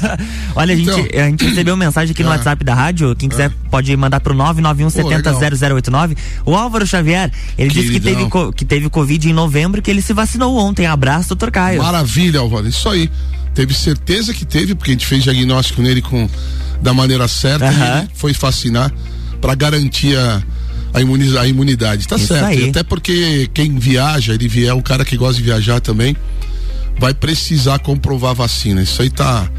Olha, 0.54 0.74
a 0.74 0.76
gente, 0.76 0.90
Então. 0.90 1.20
a 1.20 1.26
gente 1.28 1.44
recebeu 1.44 1.74
uma 1.74 1.84
mensagem 1.84 2.12
aqui 2.12 2.22
no 2.22 2.28
Ah. 2.28 2.34
WhatsApp 2.34 2.64
da 2.64 2.72
rádio. 2.72 3.16
Quem 3.16 3.28
quiser 3.28 3.50
pode 3.68 3.96
mandar 3.96 4.20
pro 4.20 4.32
991700089. 4.34 6.16
O 6.46 6.54
Álvaro 6.54 6.86
Xavier, 6.86 7.32
ele 7.56 7.70
disse 7.70 7.90
que 7.90 7.98
Queridão. 8.00 8.30
teve, 8.30 8.52
que 8.52 8.64
teve 8.64 8.88
Covid 8.88 9.28
em 9.28 9.32
novembro 9.32 9.80
e 9.80 9.82
que 9.82 9.90
ele 9.90 10.00
se 10.02 10.12
vacinou 10.12 10.56
ontem. 10.56 10.86
Abraço, 10.86 11.30
doutor 11.30 11.50
Caio. 11.50 11.82
Maravilha, 11.82 12.38
Álvaro. 12.40 12.68
Isso 12.68 12.88
aí. 12.88 13.10
Teve 13.58 13.74
certeza 13.74 14.32
que 14.32 14.44
teve, 14.44 14.72
porque 14.76 14.92
a 14.92 14.94
gente 14.94 15.04
fez 15.04 15.24
diagnóstico 15.24 15.82
nele 15.82 16.00
com 16.00 16.30
da 16.80 16.94
maneira 16.94 17.26
certa 17.26 17.64
e 17.66 17.98
ele 18.02 18.08
foi 18.14 18.32
vacinar 18.32 18.88
para 19.40 19.52
garantir 19.56 20.16
a, 20.16 20.40
a, 20.94 21.00
imuniza- 21.00 21.40
a 21.40 21.48
imunidade. 21.48 22.06
Tá 22.06 22.14
Isso 22.14 22.28
certo. 22.28 22.44
aí. 22.44 22.66
E 22.66 22.70
até 22.70 22.84
porque 22.84 23.50
quem 23.52 23.76
viaja, 23.76 24.32
ele 24.32 24.46
vier, 24.46 24.72
um 24.74 24.80
cara 24.80 25.04
que 25.04 25.16
gosta 25.16 25.34
de 25.38 25.42
viajar 25.42 25.80
também, 25.80 26.16
vai 27.00 27.12
precisar 27.12 27.80
comprovar 27.80 28.30
a 28.30 28.34
vacina. 28.34 28.80
Isso 28.80 29.02
aí 29.02 29.10
tá. 29.10 29.50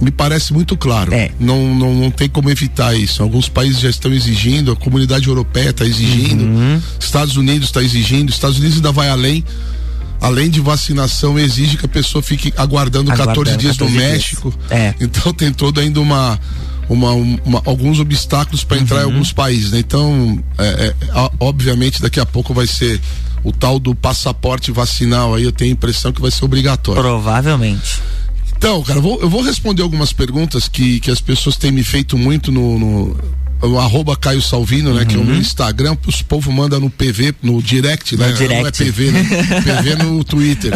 Me 0.00 0.12
parece 0.12 0.52
muito 0.52 0.76
claro. 0.76 1.12
É. 1.12 1.32
Não, 1.40 1.74
não, 1.74 1.94
não 1.96 2.10
tem 2.12 2.28
como 2.28 2.48
evitar 2.48 2.94
isso. 2.96 3.24
Alguns 3.24 3.48
países 3.48 3.80
já 3.80 3.90
estão 3.90 4.12
exigindo, 4.12 4.70
a 4.70 4.76
comunidade 4.76 5.26
europeia 5.26 5.70
está 5.70 5.84
exigindo, 5.84 6.44
Uhum. 6.44 6.80
Estados 7.00 7.36
Unidos 7.36 7.68
está 7.70 7.82
exigindo, 7.82 8.30
Estados 8.30 8.58
Unidos 8.58 8.76
ainda 8.76 8.92
vai 8.92 9.08
além. 9.08 9.42
Além 10.20 10.48
de 10.50 10.60
vacinação, 10.60 11.38
exige 11.38 11.76
que 11.76 11.84
a 11.86 11.88
pessoa 11.88 12.22
fique 12.22 12.52
aguardando, 12.56 13.10
Aguardando 13.12 13.38
14 13.44 13.56
dias 13.58 13.76
14 13.76 13.94
no 13.94 14.00
dias. 14.00 14.12
México. 14.12 14.54
É. 14.70 14.94
Então 15.00 15.32
tem 15.32 15.52
todo 15.52 15.80
ainda 15.80 16.00
uma. 16.00 16.38
Uma, 16.88 17.10
uma- 17.10 17.60
alguns 17.64 17.98
obstáculos 17.98 18.62
para 18.62 18.78
entrar 18.78 18.98
em 19.00 19.06
Uhum. 19.06 19.10
alguns 19.14 19.32
países, 19.32 19.72
né? 19.72 19.80
Então, 19.80 20.38
é, 20.56 20.64
é, 20.66 20.94
a- 21.10 21.32
obviamente, 21.40 22.00
daqui 22.00 22.20
a 22.20 22.24
pouco 22.24 22.54
vai 22.54 22.64
ser 22.68 23.00
o 23.42 23.50
tal 23.50 23.80
do 23.80 23.92
passaporte 23.92 24.70
vacinal 24.70 25.34
aí, 25.34 25.42
eu 25.42 25.50
tenho 25.50 25.70
a 25.70 25.72
impressão 25.72 26.12
que 26.12 26.20
vai 26.20 26.30
ser 26.30 26.44
obrigatório. 26.44 27.02
Provavelmente. 27.02 28.00
Então, 28.56 28.84
cara, 28.84 29.00
eu 29.00 29.02
vou, 29.02 29.20
eu 29.20 29.28
vou 29.28 29.42
responder 29.42 29.82
algumas 29.82 30.12
perguntas 30.12 30.68
que, 30.68 31.00
que 31.00 31.10
as 31.10 31.20
pessoas 31.20 31.56
têm 31.56 31.72
me 31.72 31.82
feito 31.82 32.16
muito 32.16 32.52
no, 32.52 32.78
no, 32.78 33.16
no 33.62 33.78
arroba 33.78 34.16
Caio 34.16 34.42
Salvino, 34.42 34.92
né? 34.94 35.04
Que 35.04 35.16
é 35.16 35.18
o 35.18 35.24
meu 35.24 35.36
Instagram, 35.36 35.96
os 36.06 36.22
povo 36.22 36.52
manda 36.52 36.78
no 36.78 36.90
PV, 36.90 37.34
no 37.42 37.62
direct, 37.62 38.16
né? 38.16 38.26
Não 38.28 38.34
é 38.34 38.38
direct. 38.38 38.84
PV, 38.84 39.10
né? 39.12 39.24
PV 39.64 40.04
no 40.04 40.22
Twitter. 40.24 40.72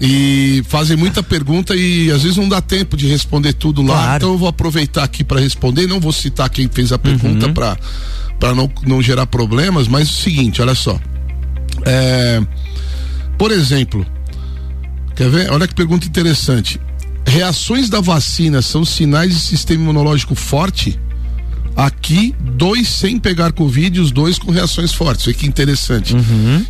E 0.00 0.62
fazem 0.68 0.96
muita 0.96 1.22
pergunta 1.22 1.74
e 1.76 2.10
às 2.10 2.22
vezes 2.22 2.36
não 2.36 2.48
dá 2.48 2.60
tempo 2.60 2.96
de 2.96 3.06
responder 3.06 3.52
tudo 3.52 3.82
lá. 3.82 3.94
Claro. 3.94 4.16
Então 4.16 4.32
eu 4.32 4.38
vou 4.38 4.48
aproveitar 4.48 5.04
aqui 5.04 5.22
para 5.22 5.40
responder. 5.40 5.86
Não 5.86 6.00
vou 6.00 6.12
citar 6.12 6.50
quem 6.50 6.68
fez 6.68 6.92
a 6.92 6.98
pergunta 6.98 7.46
Uhum. 7.46 7.54
para 7.54 7.76
para 8.40 8.54
não, 8.56 8.68
não 8.84 9.00
gerar 9.00 9.26
problemas, 9.26 9.86
mas 9.86 10.08
é 10.08 10.10
o 10.10 10.14
seguinte, 10.14 10.60
olha 10.60 10.74
só. 10.74 10.98
É, 11.84 12.40
por 13.38 13.52
exemplo, 13.52 14.04
Quer 15.14 15.28
ver? 15.30 15.50
Olha 15.52 15.68
que 15.68 15.74
pergunta 15.74 16.06
interessante. 16.06 16.80
Reações 17.26 17.88
da 17.88 18.00
vacina 18.00 18.62
são 18.62 18.84
sinais 18.84 19.32
de 19.34 19.40
sistema 19.40 19.82
imunológico 19.82 20.34
forte? 20.34 20.98
Aqui, 21.74 22.34
dois 22.38 22.88
sem 22.88 23.18
pegar 23.18 23.52
Covid 23.52 23.98
e 23.98 24.00
os 24.00 24.10
dois 24.10 24.38
com 24.38 24.50
reações 24.50 24.92
fortes. 24.92 25.26
Olha 25.26 25.34
que 25.34 25.46
interessante. 25.46 26.14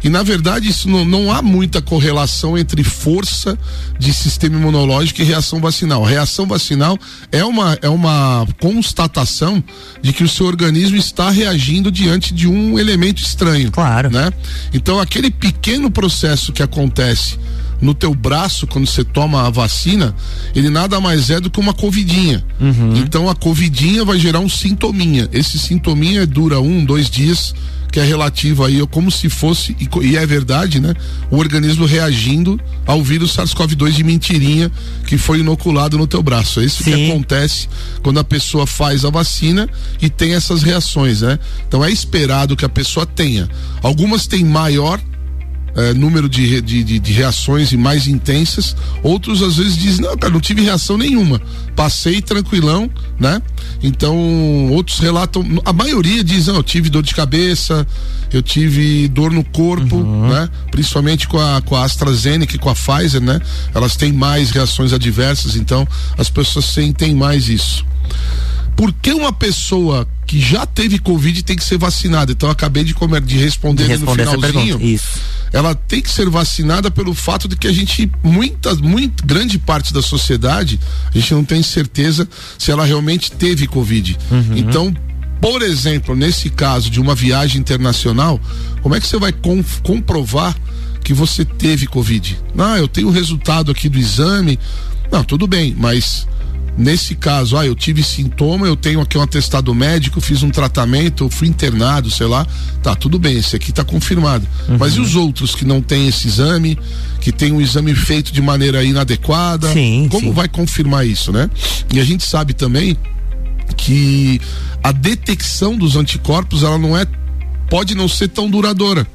E 0.02 0.08
na 0.08 0.22
verdade, 0.22 0.68
isso 0.68 0.88
não, 0.88 1.04
não 1.04 1.32
há 1.32 1.42
muita 1.42 1.82
correlação 1.82 2.56
entre 2.56 2.84
força 2.84 3.58
de 3.98 4.12
sistema 4.12 4.56
imunológico 4.56 5.20
e 5.20 5.24
reação 5.24 5.60
vacinal. 5.60 6.02
Reação 6.04 6.46
vacinal 6.46 6.98
é 7.30 7.44
uma, 7.44 7.78
é 7.82 7.88
uma 7.88 8.46
constatação 8.60 9.62
de 10.00 10.12
que 10.12 10.22
o 10.22 10.28
seu 10.28 10.46
organismo 10.46 10.96
está 10.96 11.30
reagindo 11.30 11.90
diante 11.90 12.32
de 12.32 12.46
um 12.46 12.78
elemento 12.78 13.22
estranho. 13.22 13.70
Claro. 13.70 14.10
Né? 14.10 14.30
Então, 14.72 15.00
aquele 15.00 15.30
pequeno 15.30 15.90
processo 15.90 16.52
que 16.52 16.62
acontece 16.62 17.38
no 17.82 17.92
teu 17.92 18.14
braço 18.14 18.66
quando 18.66 18.86
você 18.86 19.04
toma 19.04 19.46
a 19.46 19.50
vacina, 19.50 20.14
ele 20.54 20.70
nada 20.70 21.00
mais 21.00 21.28
é 21.28 21.40
do 21.40 21.50
que 21.50 21.58
uma 21.60 21.74
covidinha. 21.74 22.42
Então 22.96 23.28
a 23.28 23.34
covidinha 23.34 24.04
vai 24.04 24.18
gerar 24.18 24.38
um 24.38 24.48
sintominha. 24.48 25.28
Esse 25.32 25.58
sintominha 25.58 26.24
dura 26.24 26.60
um, 26.60 26.84
dois 26.84 27.10
dias, 27.10 27.52
que 27.90 28.00
é 28.00 28.04
relativo 28.04 28.64
aí, 28.64 28.80
como 28.86 29.10
se 29.10 29.28
fosse, 29.28 29.76
e, 30.00 30.16
é 30.16 30.24
verdade, 30.24 30.80
né? 30.80 30.94
O 31.30 31.36
organismo 31.36 31.84
reagindo 31.84 32.58
ao 32.86 33.02
vírus 33.02 33.36
SARS-CoV-2 33.36 33.90
de 33.90 34.04
mentirinha 34.04 34.72
que 35.06 35.18
foi 35.18 35.40
inoculado 35.40 35.98
no 35.98 36.06
teu 36.06 36.22
braço. 36.22 36.60
É 36.60 36.64
isso 36.64 36.82
que 36.82 36.94
Sim. 36.94 37.10
acontece 37.10 37.68
quando 38.02 38.18
a 38.18 38.24
pessoa 38.24 38.66
faz 38.66 39.04
a 39.04 39.10
vacina 39.10 39.68
e 40.00 40.08
tem 40.08 40.34
essas 40.34 40.62
reações, 40.62 41.20
né? 41.20 41.38
Então 41.68 41.84
é 41.84 41.90
esperado 41.90 42.56
que 42.56 42.64
a 42.64 42.68
pessoa 42.68 43.04
tenha. 43.04 43.46
Algumas 43.82 44.26
têm 44.26 44.44
maior 44.44 44.98
é, 45.76 45.94
número 45.94 46.28
de, 46.28 46.60
de, 46.60 46.84
de, 46.84 46.98
de 46.98 47.12
reações 47.12 47.72
e 47.72 47.76
mais 47.76 48.06
intensas. 48.06 48.76
Outros 49.02 49.42
às 49.42 49.56
vezes 49.56 49.76
dizem, 49.76 50.04
não, 50.04 50.16
cara, 50.16 50.32
não 50.32 50.40
tive 50.40 50.62
reação 50.62 50.96
nenhuma. 50.98 51.40
Passei 51.74 52.20
tranquilão, 52.20 52.90
né? 53.18 53.40
Então, 53.82 54.16
outros 54.70 54.98
relatam, 54.98 55.44
a 55.64 55.72
maioria 55.72 56.22
diz, 56.22 56.46
não, 56.46 56.56
eu 56.56 56.62
tive 56.62 56.90
dor 56.90 57.02
de 57.02 57.14
cabeça, 57.14 57.86
eu 58.32 58.42
tive 58.42 59.08
dor 59.08 59.30
no 59.32 59.44
corpo, 59.44 60.02
né? 60.02 60.48
Principalmente 60.70 61.26
com 61.26 61.38
a, 61.38 61.60
com 61.62 61.76
a 61.76 61.84
AstraZeneca 61.84 62.54
e 62.54 62.58
com 62.58 62.68
a 62.68 62.74
Pfizer, 62.74 63.20
né? 63.20 63.40
Elas 63.74 63.96
têm 63.96 64.12
mais 64.12 64.50
reações 64.50 64.92
adversas, 64.92 65.56
então 65.56 65.86
as 66.18 66.28
pessoas 66.28 66.66
sentem 66.66 67.14
mais 67.14 67.48
isso 67.48 67.84
por 68.76 68.92
que 68.92 69.12
uma 69.12 69.32
pessoa 69.32 70.08
que 70.26 70.40
já 70.40 70.64
teve 70.66 70.98
Covid 70.98 71.42
tem 71.42 71.56
que 71.56 71.64
ser 71.64 71.78
vacinada? 71.78 72.32
Então 72.32 72.48
eu 72.48 72.52
acabei 72.52 72.84
de, 72.84 72.94
comer, 72.94 73.20
de 73.20 73.36
responder, 73.36 73.84
De 73.86 73.92
ali 73.92 74.02
no 74.02 74.12
responder 74.12 74.22
essa 74.22 74.48
finalzinho. 74.48 74.80
Isso. 74.80 75.20
Ela 75.52 75.74
tem 75.74 76.00
que 76.00 76.10
ser 76.10 76.28
vacinada 76.30 76.90
pelo 76.90 77.12
fato 77.14 77.46
de 77.46 77.56
que 77.56 77.68
a 77.68 77.72
gente, 77.72 78.10
muita, 78.22 78.74
muito 78.76 79.24
grande 79.26 79.58
parte 79.58 79.92
da 79.92 80.00
sociedade, 80.00 80.80
a 81.14 81.18
gente 81.18 81.34
não 81.34 81.44
tem 81.44 81.62
certeza 81.62 82.26
se 82.58 82.70
ela 82.70 82.84
realmente 82.86 83.30
teve 83.30 83.66
Covid. 83.66 84.16
Então, 84.56 84.94
por 85.40 85.60
exemplo, 85.60 86.14
nesse 86.16 86.48
caso 86.48 86.88
de 86.88 86.98
uma 87.00 87.14
viagem 87.14 87.60
internacional, 87.60 88.40
como 88.80 88.94
é 88.94 89.00
que 89.00 89.06
você 89.06 89.18
vai 89.18 89.32
com- 89.32 89.62
comprovar 89.82 90.56
que 91.04 91.12
você 91.12 91.44
teve 91.44 91.86
Covid? 91.86 92.38
Ah, 92.56 92.78
eu 92.78 92.88
tenho 92.88 93.08
o 93.08 93.12
resultado 93.12 93.70
aqui 93.70 93.88
do 93.90 93.98
exame. 93.98 94.58
Não, 95.10 95.22
tudo 95.22 95.46
bem, 95.46 95.74
mas 95.78 96.26
nesse 96.76 97.14
caso, 97.14 97.56
ah, 97.56 97.66
eu 97.66 97.74
tive 97.74 98.02
sintoma, 98.02 98.66
eu 98.66 98.76
tenho 98.76 99.00
aqui 99.00 99.18
um 99.18 99.22
atestado 99.22 99.74
médico, 99.74 100.20
fiz 100.20 100.42
um 100.42 100.50
tratamento, 100.50 101.24
eu 101.24 101.30
fui 101.30 101.48
internado, 101.48 102.10
sei 102.10 102.26
lá, 102.26 102.46
tá, 102.82 102.94
tudo 102.94 103.18
bem, 103.18 103.36
esse 103.36 103.56
aqui 103.56 103.72
tá 103.72 103.84
confirmado. 103.84 104.46
Mas 104.78 104.94
e 104.94 105.00
os 105.00 105.14
outros 105.14 105.54
que 105.54 105.64
não 105.64 105.80
têm 105.80 106.08
esse 106.08 106.26
exame, 106.28 106.78
que 107.20 107.32
tem 107.32 107.52
um 107.52 107.60
exame 107.60 107.94
feito 107.94 108.32
de 108.32 108.40
maneira 108.40 108.82
inadequada? 108.82 109.72
Sim, 109.72 110.08
Como 110.10 110.28
sim. 110.28 110.32
vai 110.32 110.48
confirmar 110.48 111.06
isso, 111.06 111.32
né? 111.32 111.48
E 111.92 112.00
a 112.00 112.04
gente 112.04 112.24
sabe 112.24 112.52
também 112.54 112.96
que 113.76 114.40
a 114.82 114.92
detecção 114.92 115.76
dos 115.76 115.96
anticorpos, 115.96 116.62
ela 116.62 116.78
não 116.78 116.96
é, 116.96 117.06
pode 117.70 117.94
não 117.94 118.08
ser 118.08 118.28
tão 118.28 118.50
duradoura. 118.50 119.06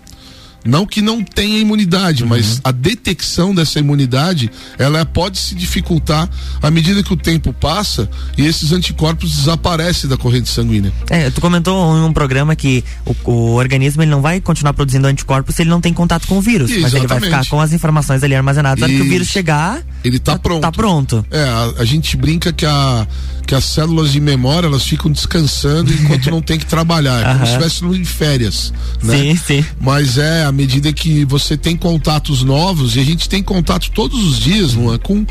Não 0.67 0.85
que 0.85 1.01
não 1.01 1.23
tenha 1.23 1.57
imunidade, 1.57 2.23
Uhum. 2.23 2.29
mas 2.29 2.59
a 2.63 2.71
detecção 2.71 3.55
dessa 3.55 3.79
imunidade, 3.79 4.51
ela 4.77 5.05
pode 5.05 5.37
se 5.39 5.55
dificultar 5.55 6.29
à 6.61 6.69
medida 6.69 7.01
que 7.01 7.13
o 7.13 7.17
tempo 7.17 7.53
passa 7.53 8.09
e 8.37 8.45
esses 8.45 8.71
anticorpos 8.71 9.35
desaparecem 9.35 10.09
da 10.09 10.17
corrente 10.17 10.49
sanguínea. 10.49 10.91
É, 11.09 11.29
tu 11.29 11.39
comentou 11.41 11.97
em 11.97 12.01
um 12.01 12.13
programa 12.13 12.55
que 12.55 12.83
o, 13.05 13.15
o 13.31 13.53
organismo 13.55 14.01
ele 14.03 14.11
não 14.11 14.21
vai 14.21 14.39
continuar 14.41 14.73
produzindo 14.73 15.07
anticorpos 15.07 15.55
se 15.55 15.61
ele 15.63 15.69
não 15.69 15.79
tem 15.81 15.93
contato 15.93 16.27
com 16.27 16.37
o 16.37 16.41
vírus. 16.41 16.69
Mas 16.69 16.93
ele 16.93 17.07
vai 17.07 17.17
Exatamente. 17.17 17.25
ficar 17.25 17.45
com 17.49 17.61
as 17.61 17.71
informações 17.73 18.23
ali 18.23 18.35
armazenadas. 18.35 18.79
Na 18.79 18.85
hora 18.87 18.93
que 18.95 19.01
o 19.01 19.09
vírus 19.09 19.27
chegar, 19.27 19.81
Ele 20.03 20.19
tá 20.19 20.33
tá- 20.33 20.39
pronto. 20.39 20.61
Tá 20.61 20.71
pronto. 20.71 21.25
É, 21.31 21.43
a, 21.43 21.73
a 21.79 21.85
gente 21.85 22.15
brinca 22.17 22.51
que 22.51 22.65
a, 22.65 23.07
que 23.47 23.55
as 23.55 23.63
células 23.63 24.11
de 24.11 24.19
memória 24.19 24.67
elas 24.67 24.83
ficam 24.83 25.09
descansando 25.09 25.91
enquanto 25.91 26.29
não 26.29 26.41
tem 26.41 26.59
que 26.59 26.65
trabalhar. 26.65 27.21
É 27.21 27.33
como 27.33 27.45
se 27.45 27.51
estivesse 27.53 27.97
de 27.97 28.05
férias. 28.05 28.73
Né? 29.01 29.17
Sim, 29.17 29.35
sim. 29.37 29.65
Mas 29.79 30.17
é 30.17 30.43
à 30.43 30.51
medida 30.51 30.91
que 30.91 31.23
você 31.23 31.55
tem 31.55 31.77
contatos 31.77 32.43
novos, 32.43 32.97
e 32.97 32.99
a 32.99 33.03
gente 33.05 33.29
tem 33.29 33.41
contato 33.41 33.89
todos 33.91 34.21
os 34.21 34.37
dias, 34.37 34.73
Luan, 34.73 34.97
com 34.97 35.25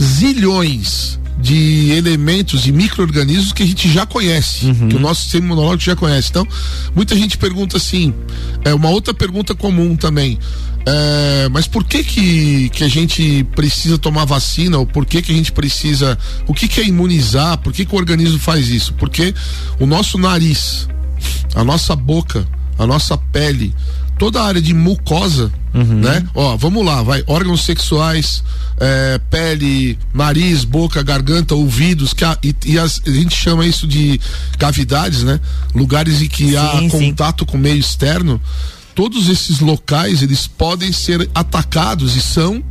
zilhões 0.00 1.18
de 1.38 1.92
elementos 1.92 2.66
e 2.66 2.72
micro-organismos 2.72 3.52
que 3.52 3.62
a 3.62 3.66
gente 3.66 3.90
já 3.90 4.06
conhece, 4.06 4.66
uhum. 4.66 4.88
que 4.88 4.96
o 4.96 4.98
nosso 4.98 5.22
sistema 5.22 5.46
imunológico 5.46 5.84
já 5.84 5.96
conhece. 5.96 6.30
Então, 6.30 6.46
muita 6.94 7.14
gente 7.14 7.36
pergunta 7.36 7.76
assim, 7.76 8.14
é 8.64 8.74
uma 8.74 8.88
outra 8.88 9.12
pergunta 9.12 9.54
comum 9.54 9.96
também. 9.96 10.38
É, 10.88 11.48
mas 11.50 11.66
por 11.66 11.82
que, 11.82 12.04
que 12.04 12.68
que 12.68 12.84
a 12.84 12.88
gente 12.88 13.44
precisa 13.56 13.98
tomar 13.98 14.24
vacina 14.24 14.78
ou 14.78 14.86
por 14.86 15.04
que 15.04 15.20
que 15.20 15.32
a 15.32 15.34
gente 15.34 15.50
precisa 15.50 16.16
o 16.46 16.54
que 16.54 16.68
que 16.68 16.80
é 16.80 16.86
imunizar 16.86 17.58
por 17.58 17.72
que 17.72 17.84
que 17.84 17.92
o 17.92 17.98
organismo 17.98 18.38
faz 18.38 18.68
isso 18.68 18.94
porque 18.94 19.34
o 19.80 19.86
nosso 19.86 20.16
nariz 20.16 20.88
a 21.56 21.64
nossa 21.64 21.96
boca 21.96 22.46
a 22.78 22.86
nossa 22.86 23.18
pele 23.18 23.74
toda 24.18 24.40
a 24.40 24.46
área 24.46 24.62
de 24.62 24.72
mucosa, 24.72 25.52
uhum. 25.74 26.00
né? 26.00 26.26
Ó, 26.34 26.56
vamos 26.56 26.84
lá, 26.84 27.02
vai, 27.02 27.22
órgãos 27.26 27.64
sexuais, 27.64 28.42
é, 28.78 29.20
pele, 29.30 29.98
nariz, 30.12 30.64
boca, 30.64 31.02
garganta, 31.02 31.54
ouvidos, 31.54 32.12
que 32.12 32.24
a, 32.24 32.36
e, 32.42 32.54
e 32.64 32.78
as, 32.78 33.02
a 33.06 33.10
gente 33.10 33.34
chama 33.34 33.66
isso 33.66 33.86
de 33.86 34.20
cavidades, 34.58 35.22
né? 35.22 35.40
Lugares 35.74 36.22
em 36.22 36.28
que 36.28 36.50
sim, 36.50 36.56
há 36.56 36.78
sim. 36.80 36.88
contato 36.88 37.44
com 37.44 37.56
o 37.56 37.60
meio 37.60 37.78
externo. 37.78 38.40
Todos 38.94 39.28
esses 39.28 39.60
locais, 39.60 40.22
eles 40.22 40.46
podem 40.46 40.90
ser 40.90 41.28
atacados 41.34 42.16
e 42.16 42.22
são 42.22 42.64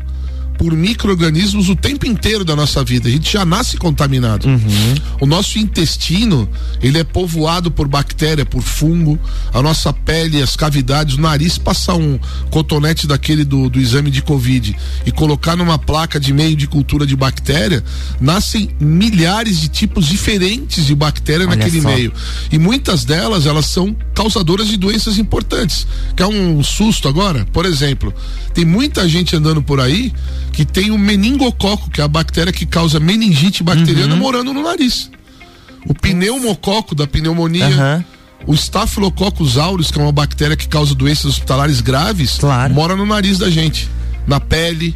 por 0.58 0.74
micro-organismos 0.74 1.70
o 1.70 1.76
tempo 1.76 2.06
inteiro 2.06 2.44
da 2.44 2.56
nossa 2.56 2.84
vida. 2.84 3.08
A 3.08 3.12
gente 3.12 3.32
já 3.32 3.46
nasce 3.46 3.78
contaminado. 3.78 4.48
Uhum. 4.48 4.96
O 5.22 5.26
nosso 5.26 5.60
intestino, 5.60 6.50
ele 6.82 6.98
é 6.98 7.04
povoado 7.04 7.70
por 7.70 7.88
bactéria, 7.88 8.46
por 8.46 8.62
fungo. 8.62 9.20
A 9.54 9.62
nossa 9.62 9.92
pele, 9.94 10.42
as 10.42 10.56
cavidades, 10.56 11.16
o 11.16 11.22
nariz, 11.22 11.58
passar 11.58 11.96
um 11.96 12.20
cotonete 12.50 13.08
daquele 13.08 13.44
do, 13.44 13.70
do 13.70 13.80
exame 13.80 14.10
de 14.10 14.22
Covid 14.22 14.76
e 15.06 15.12
colocar 15.12 15.56
numa 15.56 15.78
placa 15.78 16.20
de 16.20 16.34
meio 16.34 16.56
de 16.56 16.68
cultura 16.68 17.06
de 17.06 17.16
bactéria, 17.16 17.84
nascem 18.20 18.70
milhares 18.80 19.60
de 19.60 19.68
tipos 19.68 20.08
diferentes 20.08 20.86
de 20.86 20.96
bactéria 20.96 21.48
Olha 21.48 21.56
naquele 21.56 21.82
só. 21.82 21.90
meio. 21.90 22.14
E 22.52 22.58
muitas 22.58 23.06
delas, 23.06 23.46
elas 23.46 23.66
são 23.66 23.96
causadoras 24.14 24.68
de 24.68 24.78
doenças 24.78 25.18
importantes. 25.18 25.88
Quer 26.16 26.26
um 26.26 26.64
susto 26.64 27.08
agora? 27.08 27.46
Por 27.52 27.66
exemplo, 27.66 28.14
tem 28.54 28.66
muita 28.66 29.08
gente 29.08 29.36
andando 29.36 29.62
por 29.62 29.80
aí 29.80 30.14
que 30.56 30.64
tem 30.64 30.90
o 30.90 30.98
meningococo, 30.98 31.90
que 31.90 32.00
é 32.00 32.04
a 32.06 32.08
bactéria 32.08 32.54
que 32.54 32.66
causa 32.66 32.98
meningite 32.98 33.62
bacteriana, 33.62 34.14
uhum. 34.14 34.20
morando 34.22 34.54
no 34.54 34.64
nariz. 34.64 35.12
O 35.86 35.94
pneumococo 35.94 36.96
da 36.96 37.06
pneumonia. 37.06 37.68
Uhum. 37.68 38.04
O 38.48 38.54
Staphylococcus 38.54 39.58
aureus, 39.58 39.92
que 39.92 40.00
é 40.00 40.02
uma 40.02 40.14
bactéria 40.14 40.56
que 40.56 40.68
causa 40.68 40.96
doenças 40.96 41.26
hospitalares 41.26 41.82
graves, 41.82 42.38
claro. 42.38 42.74
mora 42.74 42.96
no 42.96 43.06
nariz 43.06 43.38
da 43.38 43.50
gente, 43.50 43.90
na 44.26 44.40
pele, 44.40 44.96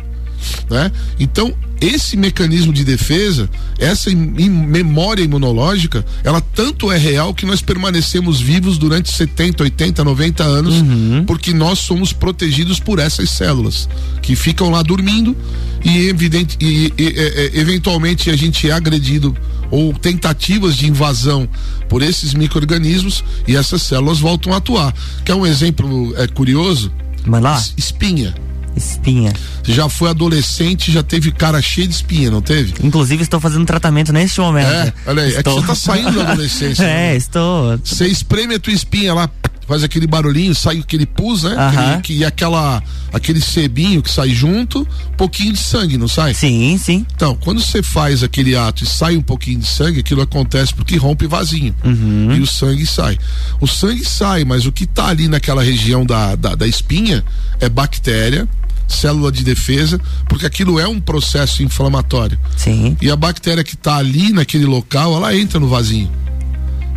né? 0.69 0.91
Então, 1.19 1.53
esse 1.81 2.17
mecanismo 2.17 2.73
de 2.73 2.83
defesa, 2.83 3.49
essa 3.77 4.09
memória 4.11 5.23
imunológica, 5.23 6.05
ela 6.23 6.41
tanto 6.41 6.91
é 6.91 6.97
real 6.97 7.33
que 7.33 7.45
nós 7.45 7.61
permanecemos 7.61 8.41
vivos 8.41 8.77
durante 8.77 9.11
70, 9.11 9.63
80, 9.63 10.03
90 10.03 10.43
anos, 10.43 10.75
uhum. 10.75 11.23
porque 11.25 11.53
nós 11.53 11.79
somos 11.79 12.11
protegidos 12.11 12.79
por 12.79 12.99
essas 12.99 13.29
células 13.29 13.87
que 14.21 14.35
ficam 14.35 14.69
lá 14.69 14.81
dormindo 14.83 15.35
e, 15.83 16.09
evidente, 16.09 16.57
e, 16.59 16.91
e, 16.97 17.03
e 17.03 17.59
eventualmente 17.59 18.29
a 18.29 18.35
gente 18.35 18.69
é 18.69 18.73
agredido 18.73 19.35
ou 19.71 19.93
tentativas 19.93 20.75
de 20.75 20.87
invasão 20.87 21.47
por 21.87 22.01
esses 22.01 22.33
micro-organismos 22.33 23.23
e 23.47 23.55
essas 23.55 23.81
células 23.81 24.19
voltam 24.19 24.53
a 24.53 24.57
atuar. 24.57 24.93
Quer 25.23 25.35
um 25.35 25.45
exemplo 25.45 26.13
é, 26.17 26.27
curioso? 26.27 26.91
Mas 27.25 27.41
lá. 27.41 27.63
Espinha. 27.77 28.33
Espinha. 28.75 29.33
Você 29.63 29.73
já 29.73 29.89
foi 29.89 30.09
adolescente, 30.09 30.91
já 30.91 31.03
teve 31.03 31.31
cara 31.31 31.61
cheio 31.61 31.87
de 31.87 31.95
espinha, 31.95 32.31
não 32.31 32.41
teve? 32.41 32.73
Inclusive, 32.83 33.23
estou 33.23 33.39
fazendo 33.39 33.65
tratamento 33.65 34.13
neste 34.13 34.39
momento. 34.39 34.67
É, 34.67 34.93
olha 35.05 35.23
aí, 35.23 35.33
estou... 35.33 35.57
é 35.57 35.61
que 35.61 35.61
você 35.61 35.67
tá 35.67 35.75
saindo 35.75 36.11
da 36.13 36.31
adolescência. 36.31 36.83
é, 36.85 36.87
né? 36.87 37.15
estou. 37.15 37.77
Você 37.83 38.07
espreme 38.07 38.55
a 38.55 38.59
tua 38.59 38.73
espinha 38.73 39.13
lá, 39.13 39.29
faz 39.69 39.83
aquele 39.83 40.07
barulhinho, 40.07 40.55
sai 40.55 40.79
aquele 40.79 41.05
pus, 41.05 41.43
né? 41.43 41.55
Aquele, 41.55 42.01
que, 42.01 42.13
e 42.13 42.25
aquela, 42.25 42.81
aquele 43.13 43.39
sebinho 43.39 44.01
que 44.01 44.09
sai 44.09 44.31
junto, 44.31 44.81
um 44.81 45.15
pouquinho 45.15 45.53
de 45.53 45.59
sangue, 45.59 45.95
não 45.95 46.07
sai? 46.07 46.33
Sim, 46.33 46.75
sim. 46.79 47.05
Então, 47.15 47.35
quando 47.35 47.61
você 47.61 47.83
faz 47.83 48.23
aquele 48.23 48.55
ato 48.55 48.83
e 48.83 48.87
sai 48.87 49.15
um 49.15 49.21
pouquinho 49.21 49.59
de 49.59 49.67
sangue, 49.67 49.99
aquilo 49.99 50.21
acontece 50.21 50.73
porque 50.73 50.97
rompe 50.97 51.27
vasinho. 51.27 51.75
Uhum. 51.85 52.35
E 52.35 52.41
o 52.41 52.47
sangue 52.47 52.83
sai. 52.87 53.19
O 53.61 53.67
sangue 53.67 54.03
sai, 54.03 54.43
mas 54.43 54.65
o 54.65 54.71
que 54.71 54.87
tá 54.87 55.05
ali 55.07 55.27
naquela 55.27 55.61
região 55.61 56.03
da, 56.03 56.35
da, 56.35 56.55
da 56.55 56.65
espinha 56.65 57.23
é 57.59 57.69
bactéria 57.69 58.49
célula 58.87 59.31
de 59.31 59.43
defesa, 59.43 60.01
porque 60.27 60.47
aquilo 60.47 60.79
é 60.79 60.87
um 60.87 60.99
processo 60.99 61.61
inflamatório. 61.61 62.39
Sim. 62.57 62.97
E 62.99 63.11
a 63.11 63.15
bactéria 63.15 63.63
que 63.63 63.75
está 63.75 63.97
ali 63.97 64.33
naquele 64.33 64.65
local, 64.65 65.15
ela 65.15 65.35
entra 65.35 65.59
no 65.59 65.67
vasinho. 65.67 66.09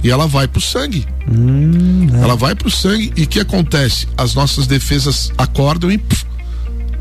E 0.03 0.11
ela 0.11 0.27
vai 0.27 0.49
pro 0.49 0.61
sangue. 0.61 1.07
Hum, 1.31 2.09
é. 2.13 2.23
Ela 2.23 2.37
vai 2.37 2.55
pro 2.55 2.71
sangue 2.71 3.13
e 3.17 3.23
o 3.23 3.27
que 3.27 3.41
acontece? 3.41 4.09
As 4.17 4.35
nossas 4.35 4.67
defesas 4.67 5.33
acordam 5.39 5.91
e 5.91 5.99
pff, 5.99 6.27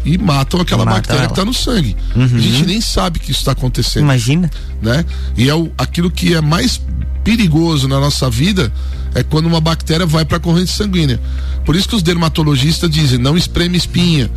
e 0.06 0.18
matam 0.18 0.62
aquela 0.62 0.86
Mata 0.86 0.98
bactéria 0.98 1.20
ela. 1.22 1.28
que 1.28 1.34
está 1.34 1.46
no 1.46 1.54
sangue. 1.54 1.96
Uhum. 2.16 2.24
A 2.24 2.40
gente 2.40 2.66
nem 2.66 2.82
sabe 2.82 3.20
que 3.20 3.32
isso 3.32 3.42
está 3.42 3.52
acontecendo. 3.52 4.04
Imagina. 4.04 4.50
Né? 4.82 5.06
E 5.38 5.50
é 5.50 5.56
o, 5.56 5.72
aquilo 5.78 6.10
que 6.10 6.34
é 6.34 6.42
mais 6.42 6.82
perigoso 7.24 7.88
na 7.88 8.00
nossa 8.00 8.30
vida 8.30 8.72
é 9.14 9.24
quando 9.24 9.46
uma 9.46 9.62
bactéria 9.62 10.06
vai 10.06 10.26
para 10.26 10.38
a 10.38 10.40
corrente 10.40 10.72
sanguínea. 10.72 11.20
Por 11.66 11.76
isso 11.76 11.88
que 11.88 11.96
os 11.96 12.04
dermatologistas 12.04 12.90
dizem: 12.90 13.20
não 13.20 13.38
espreme 13.38 13.78
espinha, 13.78 14.30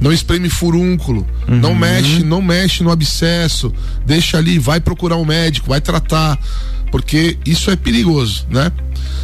não 0.00 0.12
espreme 0.12 0.48
furúnculo, 0.48 1.26
uhum. 1.48 1.58
não 1.58 1.74
mexe, 1.74 2.24
não 2.24 2.42
mexe 2.42 2.82
no 2.82 2.90
abscesso, 2.90 3.72
deixa 4.04 4.38
ali, 4.38 4.58
vai 4.58 4.80
procurar 4.80 5.16
um 5.16 5.24
médico, 5.24 5.68
vai 5.68 5.80
tratar, 5.80 6.38
porque 6.94 7.36
isso 7.44 7.72
é 7.72 7.74
perigoso, 7.74 8.46
né? 8.48 8.70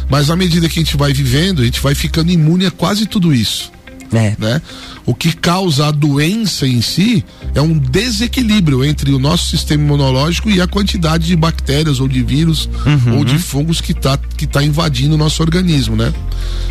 Mas 0.09 0.29
à 0.29 0.35
medida 0.35 0.67
que 0.67 0.77
a 0.77 0.83
gente 0.83 0.97
vai 0.97 1.13
vivendo, 1.13 1.61
a 1.61 1.63
gente 1.63 1.79
vai 1.79 1.95
ficando 1.95 2.29
imune 2.29 2.65
a 2.65 2.71
quase 2.71 3.05
tudo 3.05 3.33
isso. 3.33 3.71
É. 4.11 4.35
Né? 4.37 4.61
O 5.05 5.15
que 5.15 5.31
causa 5.31 5.87
a 5.87 5.91
doença 5.91 6.67
em 6.67 6.81
si 6.81 7.23
é 7.55 7.61
um 7.61 7.77
desequilíbrio 7.77 8.83
entre 8.83 9.13
o 9.13 9.19
nosso 9.19 9.47
sistema 9.47 9.85
imunológico 9.85 10.49
e 10.49 10.59
a 10.59 10.67
quantidade 10.67 11.27
de 11.27 11.35
bactérias 11.37 12.01
ou 12.01 12.09
de 12.09 12.21
vírus 12.21 12.69
uhum. 12.85 13.19
ou 13.19 13.23
de 13.23 13.39
fungos 13.39 13.79
que 13.79 13.93
está 13.93 14.17
que 14.17 14.45
tá 14.45 14.61
invadindo 14.61 15.15
o 15.15 15.17
nosso 15.17 15.41
organismo, 15.41 15.95
né? 15.95 16.13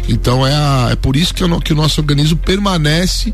Então 0.07 0.47
é, 0.47 0.55
a, 0.55 0.89
é 0.93 0.97
por 0.97 1.17
isso 1.17 1.33
que, 1.33 1.43
o, 1.43 1.61
que 1.63 1.73
o 1.73 1.77
nosso 1.77 1.99
organismo 1.99 2.37
permanece 2.37 3.33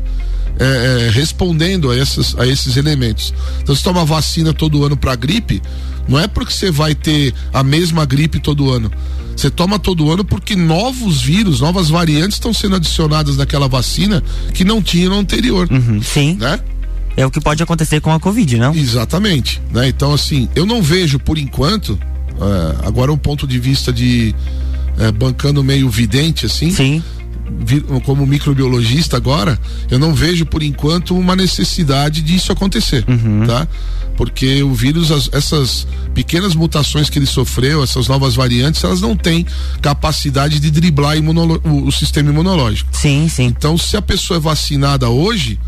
é, 0.59 1.07
é, 1.07 1.09
respondendo 1.11 1.91
a, 1.91 1.97
essas, 1.97 2.33
a 2.39 2.47
esses 2.47 2.77
elementos. 2.77 3.33
Então, 3.61 3.75
você 3.75 3.83
toma 3.83 4.03
vacina 4.05 4.53
todo 4.53 4.83
ano 4.83 4.97
para 4.97 5.15
gripe, 5.15 5.61
não 6.07 6.19
é 6.19 6.27
porque 6.27 6.53
você 6.53 6.71
vai 6.71 6.95
ter 6.95 7.33
a 7.53 7.63
mesma 7.63 8.05
gripe 8.05 8.39
todo 8.39 8.71
ano. 8.71 8.91
Você 9.35 9.51
toma 9.51 9.77
todo 9.77 10.11
ano 10.11 10.25
porque 10.25 10.55
novos 10.55 11.21
vírus, 11.21 11.61
novas 11.61 11.89
variantes 11.89 12.37
estão 12.37 12.53
sendo 12.53 12.75
adicionadas 12.75 13.37
naquela 13.37 13.67
vacina 13.67 14.23
que 14.53 14.63
não 14.63 14.81
tinha 14.81 15.09
no 15.09 15.15
anterior. 15.15 15.67
Uhum, 15.71 16.01
sim. 16.01 16.35
Né? 16.39 16.59
É 17.15 17.25
o 17.25 17.31
que 17.31 17.39
pode 17.39 17.61
acontecer 17.61 17.99
com 17.99 18.11
a 18.11 18.19
Covid, 18.19 18.57
não? 18.57 18.73
Exatamente. 18.73 19.61
Né? 19.71 19.89
Então, 19.89 20.13
assim, 20.13 20.49
eu 20.55 20.65
não 20.65 20.81
vejo 20.81 21.19
por 21.19 21.37
enquanto, 21.37 21.89
uh, 21.91 22.85
agora 22.87 23.11
um 23.13 23.17
ponto 23.17 23.45
de 23.45 23.59
vista 23.59 23.93
de 23.93 24.33
uh, 24.97 25.11
bancando 25.11 25.63
meio 25.63 25.89
vidente, 25.89 26.45
assim. 26.45 26.71
Sim 26.71 27.03
como 28.03 28.25
microbiologista 28.25 29.17
agora, 29.17 29.59
eu 29.89 29.97
não 29.99 30.13
vejo 30.13 30.45
por 30.45 30.61
enquanto 30.61 31.17
uma 31.17 31.35
necessidade 31.35 32.21
disso 32.21 32.51
acontecer, 32.51 33.05
uhum. 33.07 33.45
tá? 33.45 33.67
Porque 34.15 34.63
o 34.63 34.73
vírus, 34.73 35.11
as, 35.11 35.29
essas 35.31 35.87
pequenas 36.13 36.55
mutações 36.55 37.09
que 37.09 37.19
ele 37.19 37.25
sofreu, 37.25 37.83
essas 37.83 38.07
novas 38.07 38.35
variantes, 38.35 38.83
elas 38.83 38.99
não 38.99 39.15
têm 39.15 39.45
capacidade 39.81 40.59
de 40.59 40.71
driblar 40.71 41.17
o, 41.17 41.87
o 41.87 41.91
sistema 41.91 42.29
imunológico. 42.29 42.89
Sim, 42.91 43.27
sim. 43.29 43.45
Então, 43.45 43.77
se 43.77 43.95
a 43.95 44.01
pessoa 44.01 44.37
é 44.37 44.39
vacinada 44.39 45.07
hoje, 45.09 45.59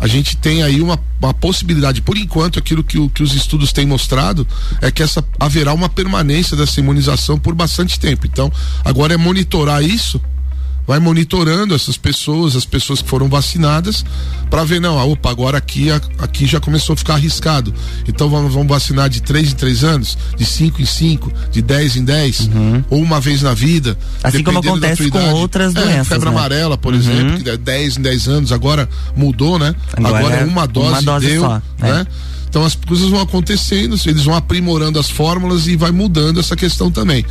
a 0.00 0.06
gente 0.06 0.36
tem 0.36 0.62
aí 0.62 0.80
uma, 0.80 0.98
uma 1.20 1.34
possibilidade, 1.34 2.00
por 2.00 2.16
enquanto, 2.16 2.58
aquilo 2.58 2.82
que, 2.82 3.08
que 3.10 3.22
os 3.22 3.34
estudos 3.34 3.72
têm 3.72 3.86
mostrado 3.86 4.46
é 4.80 4.90
que 4.90 5.02
essa 5.02 5.24
haverá 5.38 5.72
uma 5.72 5.88
permanência 5.88 6.56
dessa 6.56 6.80
imunização 6.80 7.38
por 7.38 7.54
bastante 7.54 8.00
tempo. 8.00 8.26
Então, 8.26 8.50
agora 8.84 9.14
é 9.14 9.16
monitorar 9.16 9.82
isso 9.82 10.20
vai 10.86 10.98
monitorando 10.98 11.74
essas 11.74 11.96
pessoas, 11.96 12.54
as 12.54 12.64
pessoas 12.64 13.02
que 13.02 13.08
foram 13.08 13.28
vacinadas, 13.28 14.04
para 14.48 14.62
ver, 14.64 14.80
não, 14.80 14.98
ah, 14.98 15.04
opa, 15.04 15.30
agora 15.30 15.58
aqui, 15.58 15.88
aqui 16.18 16.46
já 16.46 16.60
começou 16.60 16.94
a 16.94 16.96
ficar 16.96 17.14
arriscado. 17.14 17.74
Então 18.06 18.28
vamos, 18.30 18.52
vamos 18.52 18.68
vacinar 18.68 19.08
de 19.08 19.20
3 19.20 19.52
em 19.52 19.56
3 19.56 19.84
anos, 19.84 20.18
de 20.36 20.44
5 20.44 20.80
em 20.80 20.86
5, 20.86 21.32
de 21.50 21.62
10 21.62 21.96
em 21.96 22.04
10, 22.04 22.40
uhum. 22.40 22.84
ou 22.88 23.02
uma 23.02 23.20
vez 23.20 23.42
na 23.42 23.54
vida. 23.54 23.98
Assim 24.22 24.42
como 24.42 24.60
acontece 24.60 25.10
com 25.10 25.32
outras 25.32 25.74
é, 25.74 25.80
doenças. 25.80 26.08
Febre 26.08 26.30
né? 26.30 26.36
amarela, 26.36 26.78
por 26.78 26.92
uhum. 26.92 26.98
exemplo, 26.98 27.42
que 27.42 27.50
é 27.50 27.56
10 27.56 27.98
em 27.98 28.02
10 28.02 28.28
anos, 28.28 28.52
agora 28.52 28.88
mudou, 29.16 29.58
né? 29.58 29.74
Agora, 29.96 30.18
agora 30.18 30.36
é 30.36 30.44
uma 30.44 30.66
dose, 30.66 30.88
uma 30.90 31.02
dose 31.02 31.26
deu, 31.26 31.40
só, 31.42 31.62
né? 31.78 32.06
É. 32.10 32.35
Então 32.56 32.64
as 32.64 32.74
coisas 32.74 33.10
vão 33.10 33.20
acontecendo, 33.20 34.00
eles 34.06 34.24
vão 34.24 34.34
aprimorando 34.34 34.98
as 34.98 35.10
fórmulas 35.10 35.66
e 35.66 35.76
vai 35.76 35.90
mudando 35.90 36.40
essa 36.40 36.56
questão 36.56 36.90
também. 36.90 37.22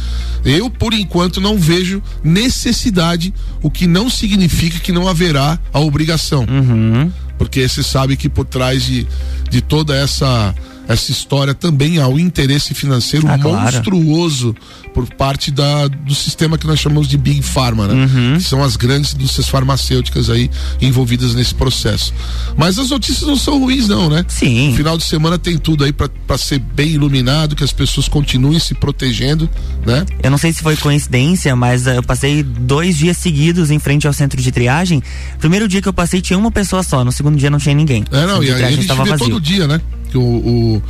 Eu, 0.45 0.69
por 0.69 0.93
enquanto, 0.93 1.41
não 1.41 1.57
vejo 1.57 1.99
necessidade, 2.23 3.33
o 3.59 3.71
que 3.71 3.87
não 3.87 4.07
significa 4.07 4.79
que 4.79 4.91
não 4.91 5.07
haverá 5.07 5.57
a 5.73 5.79
obrigação. 5.79 6.45
Uhum. 6.47 7.11
Porque 7.39 7.67
você 7.67 7.81
sabe 7.81 8.15
que 8.15 8.29
por 8.29 8.45
trás 8.45 8.83
de, 8.83 9.07
de 9.49 9.61
toda 9.61 9.95
essa 9.95 10.53
essa 10.87 11.11
história 11.11 11.53
também 11.53 11.99
há 11.99 12.07
o 12.07 12.19
interesse 12.19 12.73
financeiro 12.73 13.27
ah, 13.27 13.37
monstruoso 13.37 14.53
claro. 14.53 14.91
por 14.93 15.13
parte 15.15 15.51
da, 15.51 15.87
do 15.87 16.13
sistema 16.13 16.57
que 16.57 16.67
nós 16.67 16.79
chamamos 16.79 17.07
de 17.07 17.17
Big 17.17 17.41
Pharma, 17.41 17.87
né? 17.87 17.93
Uhum. 17.93 18.37
Que 18.37 18.43
são 18.43 18.63
as 18.63 18.75
grandes 18.75 19.13
indústrias 19.13 19.49
farmacêuticas 19.49 20.29
aí 20.29 20.49
envolvidas 20.81 21.33
nesse 21.33 21.55
processo. 21.55 22.13
Mas 22.55 22.77
as 22.77 22.89
notícias 22.89 23.27
não 23.27 23.35
são 23.35 23.59
ruins, 23.59 23.87
não, 23.87 24.09
né? 24.09 24.23
Sim. 24.27 24.69
No 24.69 24.77
final 24.77 24.97
de 24.97 25.03
semana 25.03 25.37
tem 25.39 25.57
tudo 25.57 25.83
aí 25.83 25.91
para 25.93 26.37
ser 26.37 26.59
bem 26.59 26.91
iluminado, 26.91 27.55
que 27.55 27.63
as 27.63 27.71
pessoas 27.71 28.07
continuem 28.07 28.59
se 28.59 28.73
protegendo, 28.73 29.49
né? 29.85 30.05
Eu 30.21 30.29
não 30.29 30.37
sei 30.37 30.53
se 30.53 30.61
foi 30.61 30.75
coincidência, 30.75 31.55
mas 31.55 31.87
uh, 31.87 31.91
eu 31.91 32.03
passei 32.03 32.43
dois 32.43 32.97
dias 32.97 33.17
seguidos 33.17 33.71
em 33.71 33.79
frente 33.79 34.05
ao 34.05 34.13
centro 34.13 34.41
de 34.41 34.51
triagem. 34.51 35.01
Primeiro 35.39 35.67
dia 35.67 35.81
que 35.81 35.87
eu 35.87 35.93
passei 35.93 36.21
tinha 36.21 36.37
uma 36.37 36.51
pessoa 36.51 36.83
só, 36.83 37.03
no 37.03 37.11
segundo 37.11 37.37
dia 37.37 37.49
não 37.49 37.59
tinha 37.59 37.73
ninguém. 37.73 38.05
É, 38.11 38.25
não, 38.25 38.43
e 38.43 38.51
a, 38.51 38.55
a 38.55 38.71
gente 38.71 38.87
vê 38.87 38.93
vazio. 38.93 39.17
todo 39.17 39.41
dia, 39.41 39.67
né? 39.67 39.81
Que 40.15 40.17
o, 40.17 40.21
o, 40.21 40.83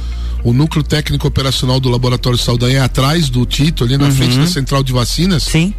o, 0.44 0.54
núcleo 0.54 0.84
técnico 0.84 1.28
operacional 1.28 1.80
do 1.80 1.90
Laboratório 1.90 2.38
Saldanha 2.38 2.78
é 2.78 2.82
atrás 2.82 3.28
do 3.28 3.44
Tito, 3.46 3.84
ali 3.84 3.98
na 3.98 4.06
uhum. 4.06 4.12
frente 4.12 4.38
da 4.38 4.46
central 4.46 4.84
de 4.84 4.94
vacinas. 4.94 5.44
Sim. 5.44 5.74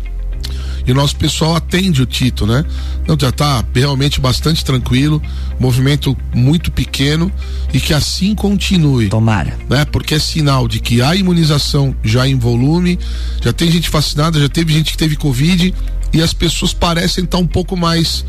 E 0.85 0.93
o 0.93 0.95
nosso 0.95 1.17
pessoal 1.17 1.57
atende 1.57 2.03
o 2.03 2.07
Tito, 2.07 2.47
né? 2.47 2.65
Então 3.03 3.17
já 3.19 3.31
está 3.31 3.65
realmente 3.75 4.21
bastante 4.21 4.65
tranquilo, 4.65 5.21
movimento 5.59 6.17
muito 6.35 6.71
pequeno 6.71 7.31
e 7.73 7.81
que 7.81 7.93
assim 7.93 8.35
continue. 8.35 9.09
Tomara. 9.09 9.57
Né? 9.69 9.85
Porque 9.85 10.15
é 10.15 10.19
sinal 10.19 10.69
de 10.69 10.79
que 10.79 11.03
há 11.03 11.15
imunização 11.17 11.95
já 12.05 12.29
em 12.29 12.39
volume, 12.39 12.99
já 13.43 13.53
tem 13.53 13.71
gente 13.71 13.91
vacinada, 13.91 14.39
já 14.39 14.49
teve 14.49 14.73
gente 14.73 14.93
que 14.93 14.99
teve 14.99 15.17
Covid 15.17 15.75
e 16.13 16.23
as 16.23 16.33
pessoas 16.33 16.73
parecem 16.73 17.25
estar 17.25 17.39
um 17.39 17.47
pouco 17.47 17.77
mais 17.77 18.25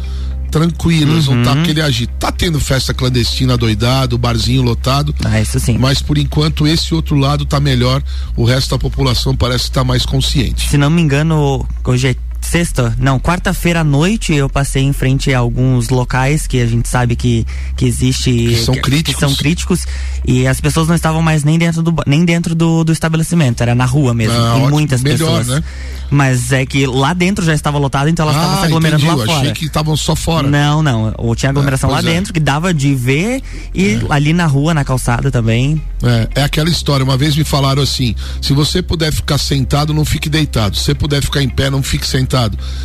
tranquilas, 0.58 1.28
uhum. 1.28 1.36
não 1.36 1.44
tá 1.44 1.62
aquele 1.62 1.82
agito. 1.82 2.14
Tá 2.20 2.32
tendo 2.32 2.60
festa 2.60 2.94
clandestina 2.94 3.56
doidado, 3.56 4.18
barzinho 4.18 4.64
lotado. 4.64 5.14
Ah, 5.24 5.40
isso 5.40 5.60
sim. 5.60 5.78
Mas 5.78 6.02
por 6.02 6.18
enquanto 6.18 6.66
esse 6.66 6.96
outro 6.96 7.16
lado 7.16 7.46
tá 7.46 7.60
melhor, 7.60 8.02
o 8.36 8.44
resto 8.44 8.72
da 8.72 8.80
população 8.80 9.36
parece 9.36 9.66
estar 9.66 9.82
tá 9.82 9.84
mais 9.84 10.06
consciente. 10.06 10.68
Se 10.68 10.78
não 10.78 10.90
me 10.90 11.02
engano, 11.02 11.68
hoje 11.84 12.08
é 12.08 12.16
sexta, 12.48 12.96
não, 12.98 13.20
quarta-feira 13.20 13.82
à 13.82 13.84
noite 13.84 14.34
eu 14.34 14.50
passei 14.50 14.82
em 14.82 14.94
frente 14.94 15.34
a 15.34 15.40
alguns 15.40 15.90
locais 15.90 16.48
que 16.48 16.62
a 16.62 16.66
gente 16.66 16.88
sabe 16.88 17.16
que, 17.16 17.46
que 17.76 17.86
existe 17.86 18.32
que 18.32 18.56
são 18.56 18.74
que, 18.74 18.82
críticos. 18.82 19.14
Que 19.14 19.20
são 19.20 19.36
críticos 19.36 19.86
e 20.26 20.48
as 20.48 20.62
pessoas 20.62 20.88
não 20.88 20.96
estavam 20.96 21.22
mais 21.22 21.44
nem 21.44 21.58
dentro 21.60 21.84
do 21.84 21.94
nem 22.06 22.24
dentro 22.24 22.56
do, 22.56 22.84
do 22.84 22.92
estabelecimento, 22.92 23.62
era 23.62 23.76
na 23.76 23.86
rua 23.86 24.14
mesmo, 24.14 24.38
ah, 24.38 24.56
ótimo, 24.56 24.70
muitas 24.70 25.02
melhor, 25.02 25.18
pessoas. 25.18 25.48
Né? 25.48 25.64
Mas 26.10 26.54
é 26.54 26.66
que 26.66 26.88
lá 26.88 27.14
dentro 27.14 27.44
já 27.44 27.54
estava 27.54 27.78
lotado, 27.78 28.10
então 28.10 28.24
elas 28.24 28.38
estavam 28.38 28.58
ah, 28.58 28.60
se 28.62 28.66
aglomerando 28.66 29.04
entendi. 29.04 29.18
lá 29.18 29.24
eu 29.24 29.28
fora. 29.28 29.42
Achei 29.42 29.54
que 29.54 29.66
estavam 29.66 29.98
só 29.98 30.16
fora. 30.16 30.48
Não, 30.48 30.82
não. 30.82 31.14
Ou 31.18 31.36
tinha 31.36 31.50
aglomeração 31.50 31.90
é, 31.90 31.94
lá 31.94 32.00
é. 32.00 32.04
dentro 32.04 32.32
que 32.32 32.40
dava 32.40 32.74
de 32.74 32.96
ver 32.96 33.44
e 33.74 33.96
é. 33.96 34.00
ali 34.10 34.32
na 34.32 34.46
rua, 34.46 34.74
na 34.74 34.86
calçada 34.86 35.30
também. 35.30 35.82
É, 36.02 36.42
é 36.42 36.44
aquela 36.44 36.70
história. 36.70 37.04
Uma 37.04 37.18
vez 37.18 37.36
me 37.36 37.44
falaram 37.44 37.82
assim: 37.82 38.16
se 38.42 38.54
você 38.54 38.82
puder 38.82 39.12
ficar 39.12 39.38
sentado, 39.38 39.94
não 39.94 40.06
fique 40.06 40.30
deitado. 40.30 40.78
Se 40.78 40.84
você 40.84 40.96
puder 40.96 41.22
ficar 41.22 41.44
em 41.44 41.50
pé, 41.50 41.70
não 41.70 41.84
fique 41.84 42.08
sentado. 42.08 42.37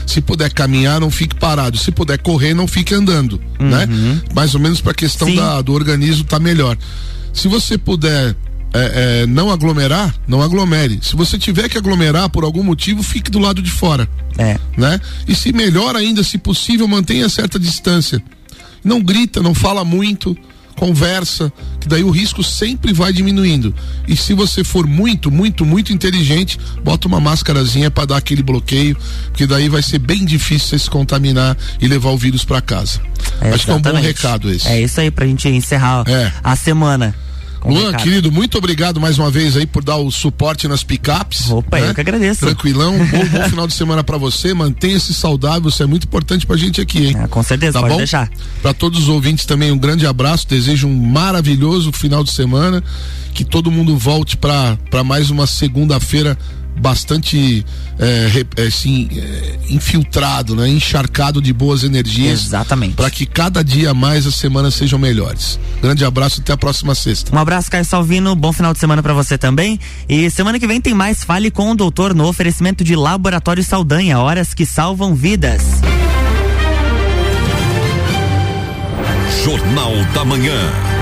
Se 0.07 0.21
puder 0.21 0.53
caminhar, 0.53 1.01
não 1.01 1.11
fique 1.11 1.35
parado. 1.35 1.77
Se 1.77 1.91
puder 1.91 2.19
correr, 2.19 2.55
não 2.55 2.67
fique 2.67 2.95
andando. 2.95 3.41
Né? 3.59 3.85
Uhum. 3.85 4.15
Né? 4.15 4.23
Mais 4.35 4.55
ou 4.55 4.61
menos 4.61 4.81
para 4.81 4.93
a 4.93 4.95
questão 4.95 5.33
da, 5.35 5.61
do 5.61 5.73
organismo 5.73 6.25
tá 6.25 6.38
melhor. 6.38 6.77
Se 7.33 7.49
você 7.49 7.79
puder 7.79 8.37
é, 8.75 9.23
é, 9.23 9.27
não 9.27 9.51
aglomerar, 9.51 10.15
não 10.27 10.43
aglomere. 10.43 10.99
Se 11.03 11.15
você 11.15 11.38
tiver 11.38 11.69
que 11.69 11.77
aglomerar 11.77 12.29
por 12.31 12.45
algum 12.45 12.62
motivo, 12.62 13.03
fique 13.03 13.31
do 13.31 13.38
lado 13.38 13.61
de 13.61 13.71
fora. 13.71 14.09
É. 14.38 14.59
Né? 14.77 15.01
E 15.29 15.35
se 15.35 15.53
melhor 15.53 15.95
ainda, 15.95 16.23
se 16.23 16.38
possível, 16.38 16.88
mantenha 16.88 17.29
certa 17.29 17.59
distância. 17.59 18.23
Não 18.83 19.01
grita, 19.01 19.43
não 19.43 19.55
fala 19.55 19.85
muito, 19.85 20.37
conversa, 20.73 21.53
que 21.81 21.89
daí 21.89 22.03
o 22.03 22.11
risco 22.11 22.43
sempre 22.43 22.93
vai 22.93 23.13
diminuindo. 23.13 23.75
E 24.07 24.17
se 24.17 24.35
você 24.35 24.65
for 24.65 24.87
muito, 24.87 25.31
muito, 25.31 25.65
muito 25.65 25.93
inteligente, 25.93 26.59
bota 26.83 27.07
uma 27.07 27.21
máscarazinha 27.21 27.91
para 27.91 28.07
dar 28.07 28.17
aquele 28.17 28.43
bloqueio, 28.43 28.97
porque 29.27 29.47
daí 29.47 29.69
vai 29.69 29.83
ser 29.83 29.99
bem 29.99 30.25
difícil 30.25 30.69
você 30.69 30.79
se 30.79 30.91
contaminar 30.91 31.57
e 31.81 31.87
levar 31.87 32.11
o 32.11 32.19
vírus 32.19 32.45
para 32.45 32.61
casa. 32.61 33.01
É, 33.41 33.51
Acho 33.51 33.65
que 33.65 33.71
é 33.71 33.75
um 33.75 33.83
bom 33.83 33.95
recado 33.95 34.51
esse. 34.51 34.69
É 34.69 34.81
isso 34.81 35.01
aí 35.01 35.11
pra 35.11 35.27
gente 35.27 35.49
encerrar 35.49 36.05
é. 36.09 36.33
a 36.43 36.57
semana. 36.57 37.15
Luan, 37.64 37.92
querido, 37.94 38.33
muito 38.33 38.59
obrigado 38.59 39.01
mais 39.01 39.18
uma 39.18 39.31
vez 39.31 39.57
aí 39.57 39.66
por 39.66 39.85
dar 39.85 39.96
o 39.96 40.11
suporte 40.11 40.66
nas 40.66 40.83
picapes. 40.83 41.51
Opa, 41.51 41.81
né? 41.81 41.90
eu 41.90 41.94
que 41.94 42.01
agradeço. 42.01 42.40
Tranquilão, 42.40 42.98
bom, 42.98 43.27
bom 43.27 43.44
final 43.51 43.66
de 43.66 43.75
semana 43.75 44.03
para 44.03 44.18
você, 44.18 44.53
mantenha-se 44.53 45.14
saudável, 45.14 45.70
você 45.70 45.83
é 45.83 45.87
muito 45.87 46.05
importante 46.05 46.46
pra 46.46 46.57
gente 46.57 46.81
aqui, 46.81 47.07
hein? 47.09 47.16
É, 47.18 47.27
com 47.29 47.42
certeza, 47.42 47.75
tá 47.75 47.81
pode 47.81 47.92
bom? 47.92 47.98
deixar. 47.98 48.31
Pra 48.61 48.72
todos 48.72 49.01
os 49.01 49.09
ouvintes 49.09 49.46
também 49.46 49.70
um 49.70 49.79
grande 49.79 50.07
abraço, 50.07 50.46
desejo 50.48 50.88
um 50.88 50.96
maravilhoso 50.96 51.92
final 51.92 52.25
de 52.25 52.33
semana, 52.33 52.83
que 53.35 53.44
todo 53.44 53.70
mundo 53.70 53.96
volte 53.96 54.37
para 54.37 54.77
mais 55.05 55.31
uma 55.31 55.46
segunda-feira 55.46 56.37
bastante 56.79 57.65
é, 57.99 58.45
é, 58.57 58.63
assim, 58.63 59.09
é, 59.13 59.59
infiltrado, 59.71 60.57
né? 60.57 60.69
encharcado 60.69 61.41
de 61.41 61.53
boas 61.53 61.85
energias. 61.85 62.47
Exatamente. 62.47 62.95
Para 62.95 63.11
que 63.11 63.27
cada 63.27 63.63
dia 63.63 63.95
mais 63.95 64.27
as 64.27 64.35
semanas 64.35 64.75
sejam 64.75 64.99
melhores. 64.99 65.59
Grande 65.81 66.05
abraço 66.05 66.41
até 66.41 66.53
a 66.53 66.57
próxima 66.57 66.95
sexta. 66.95 67.35
Um 67.35 67.39
abraço, 67.39 67.71
Caio 67.71 67.85
Salvino. 67.85 68.35
Bom 68.35 68.53
final 68.53 68.73
de 68.73 68.79
semana 68.79 69.03
para 69.03 69.15
você 69.15 69.37
também. 69.37 69.79
E 70.09 70.31
semana 70.31 70.59
que 70.59 70.67
vem 70.67 70.81
tem 70.81 70.95
mais 70.95 71.25
Fale 71.25 71.51
com 71.51 71.71
o 71.71 71.75
Doutor 71.75 72.15
no 72.15 72.27
oferecimento 72.27 72.83
de 72.85 72.97
Laboratório 72.97 73.63
Saldanha. 73.63 74.19
Horas 74.19 74.55
que 74.55 74.67
salvam 74.67 75.15
vidas. 75.15 75.63
Jornal 79.45 79.93
da 80.15 80.25
Manhã. 80.25 81.02